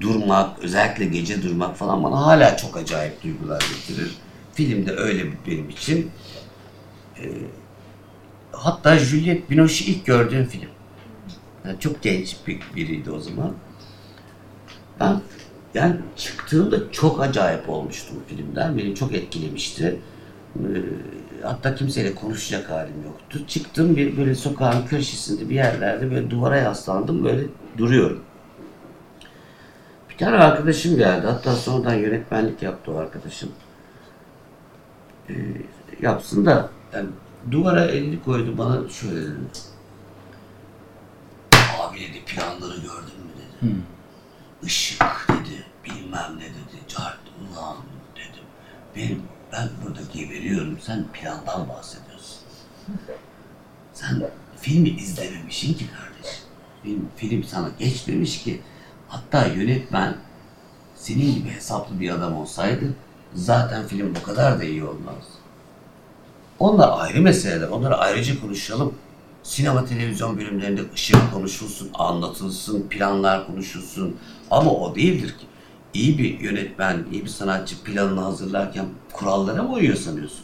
durmak, 0.00 0.58
özellikle 0.58 1.04
gece 1.04 1.42
durmak 1.42 1.76
falan 1.76 2.04
bana 2.04 2.26
hala 2.26 2.56
çok 2.56 2.76
acayip 2.76 3.22
duygular 3.22 3.60
getirir. 3.60 4.16
Filmde 4.54 4.92
öyle 4.92 5.22
benim 5.46 5.70
için. 5.70 6.10
E, 7.18 7.24
hatta 8.52 8.98
Juliette 8.98 9.50
Binoche'u 9.50 9.88
ilk 9.88 10.06
gördüğüm 10.06 10.44
film. 10.44 10.70
Yani 11.64 11.80
çok 11.80 12.02
genç 12.02 12.36
bir, 12.46 12.60
biriydi 12.76 13.10
o 13.10 13.20
zaman. 13.20 13.52
Ben 15.00 15.20
yani 15.74 15.96
çıktığımda 16.16 16.92
çok 16.92 17.20
acayip 17.20 17.68
olmuştum 17.68 18.16
filmden. 18.26 18.78
Beni 18.78 18.94
çok 18.94 19.14
etkilemişti. 19.14 20.00
Ee, 20.56 20.62
hatta 21.42 21.74
kimseyle 21.74 22.14
konuşacak 22.14 22.70
halim 22.70 23.04
yoktu. 23.04 23.46
Çıktım 23.48 23.96
bir 23.96 24.16
böyle 24.16 24.34
sokağın 24.34 24.86
köşesinde 24.86 25.48
bir 25.50 25.54
yerlerde 25.54 26.10
böyle 26.10 26.30
duvara 26.30 26.56
yaslandım 26.56 27.24
böyle 27.24 27.46
duruyorum. 27.78 28.20
Bir 30.10 30.16
tane 30.16 30.36
arkadaşım 30.36 30.96
geldi. 30.96 31.26
Hatta 31.26 31.56
sonradan 31.56 31.94
yönetmenlik 31.94 32.62
yaptı 32.62 32.92
o 32.92 32.96
arkadaşım. 32.96 33.50
Ee, 35.30 35.34
yapsın 36.00 36.46
da 36.46 36.70
yani 36.94 37.08
duvara 37.50 37.84
elini 37.84 38.22
koydu 38.22 38.58
bana 38.58 38.88
şöyle 38.88 39.20
dedi. 39.20 39.30
Abi 41.80 42.00
dedi 42.00 42.24
planları 42.26 42.76
gördün 42.76 43.20
mü 43.24 43.32
dedi. 43.36 43.74
Işık 44.62 45.02
dedi, 45.28 45.64
bilmem 45.84 46.36
ne 46.36 46.44
dedi, 46.44 46.82
cart 46.88 47.18
ulan 47.40 47.76
dedim. 48.16 48.44
Benim, 48.96 49.22
ben 49.52 49.68
burada 49.84 50.00
geberiyorum, 50.12 50.78
sen 50.80 51.04
plandan 51.12 51.68
bahsediyorsun. 51.68 52.38
Sen 53.92 54.22
filmi 54.60 54.88
izlememişsin 54.88 55.74
ki 55.74 55.86
kardeşim. 55.90 56.44
Film, 56.82 57.08
film 57.16 57.44
sana 57.44 57.68
geçmemiş 57.78 58.42
ki. 58.42 58.62
Hatta 59.08 59.46
yönetmen 59.46 60.16
senin 60.96 61.34
gibi 61.34 61.48
hesaplı 61.50 62.00
bir 62.00 62.10
adam 62.10 62.36
olsaydı 62.36 62.94
zaten 63.34 63.86
film 63.86 64.14
bu 64.14 64.22
kadar 64.22 64.58
da 64.60 64.64
iyi 64.64 64.84
olmaz. 64.84 65.24
Onlar 66.58 67.00
ayrı 67.00 67.22
meseleler. 67.22 67.68
Onları 67.68 67.96
ayrıca 67.96 68.40
konuşalım. 68.40 68.94
Sinema 69.42 69.84
televizyon 69.84 70.38
bölümlerinde 70.38 70.82
ışık 70.94 71.32
konuşulsun, 71.32 71.90
anlatılsın, 71.94 72.88
planlar 72.88 73.46
konuşulsun. 73.46 74.16
Ama 74.50 74.70
o 74.70 74.94
değildir 74.94 75.28
ki. 75.28 75.46
İyi 75.94 76.18
bir 76.18 76.40
yönetmen, 76.40 77.06
iyi 77.12 77.24
bir 77.24 77.28
sanatçı 77.30 77.82
planını 77.82 78.20
hazırlarken 78.20 78.86
kurallara 79.12 79.62
mı 79.62 79.72
uyuyor 79.72 79.96
sanıyorsun? 79.96 80.40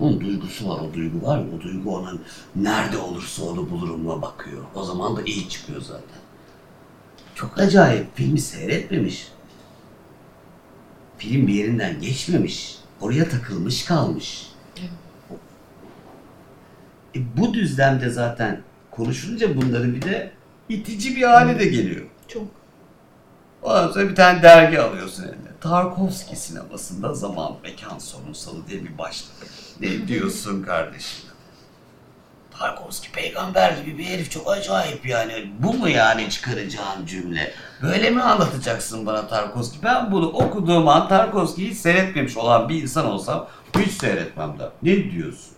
Onun 0.00 0.20
duygusu 0.20 0.68
var, 0.68 0.80
o 0.80 0.94
duygu 0.94 1.26
var 1.26 1.38
ya, 1.38 1.44
o 1.58 1.60
duygu 1.60 1.96
onun 1.96 2.20
nerede 2.56 2.98
olursa 2.98 3.44
onu 3.44 3.70
bulurum'a 3.70 4.22
bakıyor. 4.22 4.62
O 4.74 4.84
zaman 4.84 5.16
da 5.16 5.22
iyi 5.22 5.48
çıkıyor 5.48 5.80
zaten. 5.80 6.18
Çok 7.34 7.58
acayip, 7.58 8.16
filmi 8.16 8.40
seyretmemiş. 8.40 9.28
Film 11.18 11.46
bir 11.46 11.54
yerinden 11.54 12.00
geçmemiş. 12.00 12.78
Oraya 13.00 13.28
takılmış 13.28 13.84
kalmış. 13.84 14.47
E, 17.16 17.36
bu 17.36 17.54
düzlemde 17.54 18.10
zaten 18.10 18.62
konuşulunca 18.90 19.56
bunların 19.56 19.94
bir 19.94 20.02
de 20.02 20.32
itici 20.68 21.16
bir 21.16 21.22
hale 21.22 21.58
de 21.58 21.64
geliyor. 21.64 22.06
Çok. 22.28 22.42
Ondan 23.62 23.92
sonra 23.92 24.08
bir 24.08 24.14
tane 24.14 24.42
dergi 24.42 24.80
alıyorsun 24.80 25.22
eline. 25.22 25.48
Tarkovski 25.60 26.36
sinemasında 26.36 27.14
zaman 27.14 27.52
mekan 27.62 27.98
sorunsalı 27.98 28.68
diye 28.68 28.84
bir 28.84 28.98
başlık. 28.98 29.32
Ne 29.80 30.08
diyorsun 30.08 30.62
kardeşim? 30.62 31.28
Tarkovski 32.58 33.12
peygamber 33.12 33.72
gibi 33.72 33.98
bir 33.98 34.04
herif 34.04 34.30
çok 34.30 34.50
acayip 34.50 35.06
yani. 35.06 35.52
Bu 35.58 35.74
mu 35.74 35.88
yani 35.88 36.30
çıkaracağın 36.30 37.06
cümle? 37.06 37.52
Böyle 37.82 38.10
mi 38.10 38.22
anlatacaksın 38.22 39.06
bana 39.06 39.28
Tarkovski? 39.28 39.82
Ben 39.82 40.12
bunu 40.12 40.26
okuduğum 40.26 40.88
an 40.88 41.08
Tarkovski'yi 41.08 41.74
seyretmemiş 41.74 42.36
olan 42.36 42.68
bir 42.68 42.82
insan 42.82 43.06
olsam 43.06 43.48
hiç 43.78 43.92
seyretmem 43.92 44.58
de. 44.58 44.70
Ne 44.82 45.10
diyorsun? 45.10 45.57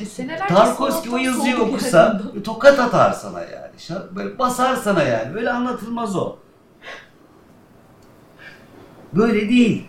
E, 0.00 0.04
senelerce 0.04 0.54
Tarkovski 0.54 1.10
o 1.10 1.16
yazıyı 1.16 1.56
okusa 1.56 2.20
yani. 2.32 2.42
tokat 2.42 2.78
atar 2.78 3.12
sana 3.12 3.40
yani. 3.40 4.02
Böyle 4.16 4.38
basar 4.38 4.76
sana 4.76 5.02
yani. 5.02 5.34
Böyle 5.34 5.50
anlatılmaz 5.50 6.16
o. 6.16 6.36
Böyle 9.12 9.48
değil. 9.48 9.86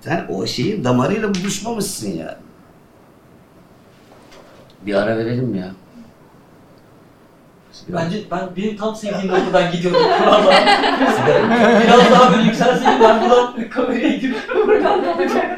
Sen 0.00 0.26
o 0.28 0.46
şeyin 0.46 0.84
damarıyla 0.84 1.34
buluşmamışsın 1.34 2.10
ya. 2.10 2.38
Bir 4.86 4.94
ara 4.94 5.16
verelim 5.18 5.44
mi 5.44 5.58
ya? 5.58 5.70
Bence 7.88 8.22
ben 8.30 8.48
benim 8.56 8.76
tam 8.76 8.96
sevdiğim 8.96 9.28
noktadan 9.34 9.72
gidiyordum. 9.72 10.00
Valla. 10.26 10.50
Biraz 11.84 12.10
daha 12.10 12.32
böyle 12.32 12.42
yükselseydim 12.42 13.00
ben 13.02 13.20
buradan 13.20 13.70
kameraya 13.70 14.08
gidip 14.08 14.36
buradan 14.66 15.04
dalacaktım. 15.04 15.57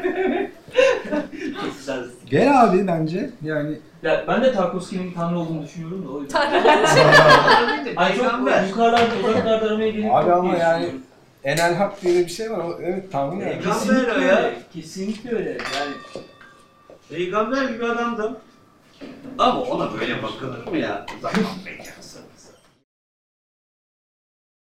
Gel 2.31 2.63
abi 2.63 2.87
bence. 2.87 3.29
Yani 3.43 3.77
Ya 4.03 4.23
ben 4.27 4.43
de 4.43 4.53
Tarkovski'nin 4.53 5.13
tanrı 5.13 5.39
olduğunu 5.39 5.63
düşünüyorum 5.63 6.07
da 6.07 6.11
o 6.11 6.21
yüzden. 6.21 6.51
Ay 7.95 8.15
çok 8.17 8.25
yukarılarda, 8.69 9.15
uzaklarda 9.23 9.65
aramaya 9.65 9.89
gerek 9.89 10.11
Abi 10.11 10.29
yok 10.29 10.37
ama 10.37 10.51
diye 10.51 10.63
yani-. 10.63 10.91
Enel 11.43 11.75
Hak 11.75 12.01
diye 12.01 12.25
bir 12.25 12.31
şey 12.31 12.51
var. 12.51 12.57
O, 12.57 12.79
evet 12.83 13.11
Tanrı 13.11 13.35
yani. 13.35 13.43
Peygamber 13.43 13.73
Kesinlikle 13.73 14.11
o 14.13 14.19
ya. 14.19 14.51
Kesinlikle 14.73 15.35
öyle. 15.35 15.49
Yani 15.49 15.93
Peygamber 17.09 17.63
gibi 17.63 17.85
adamdım. 17.85 18.37
Ama 19.37 19.61
ona 19.61 19.99
böyle 19.99 20.23
bakılır 20.23 20.67
mı 20.67 20.77
ya? 20.77 21.05
Uzaktan 21.17 21.43
peki. 21.65 21.89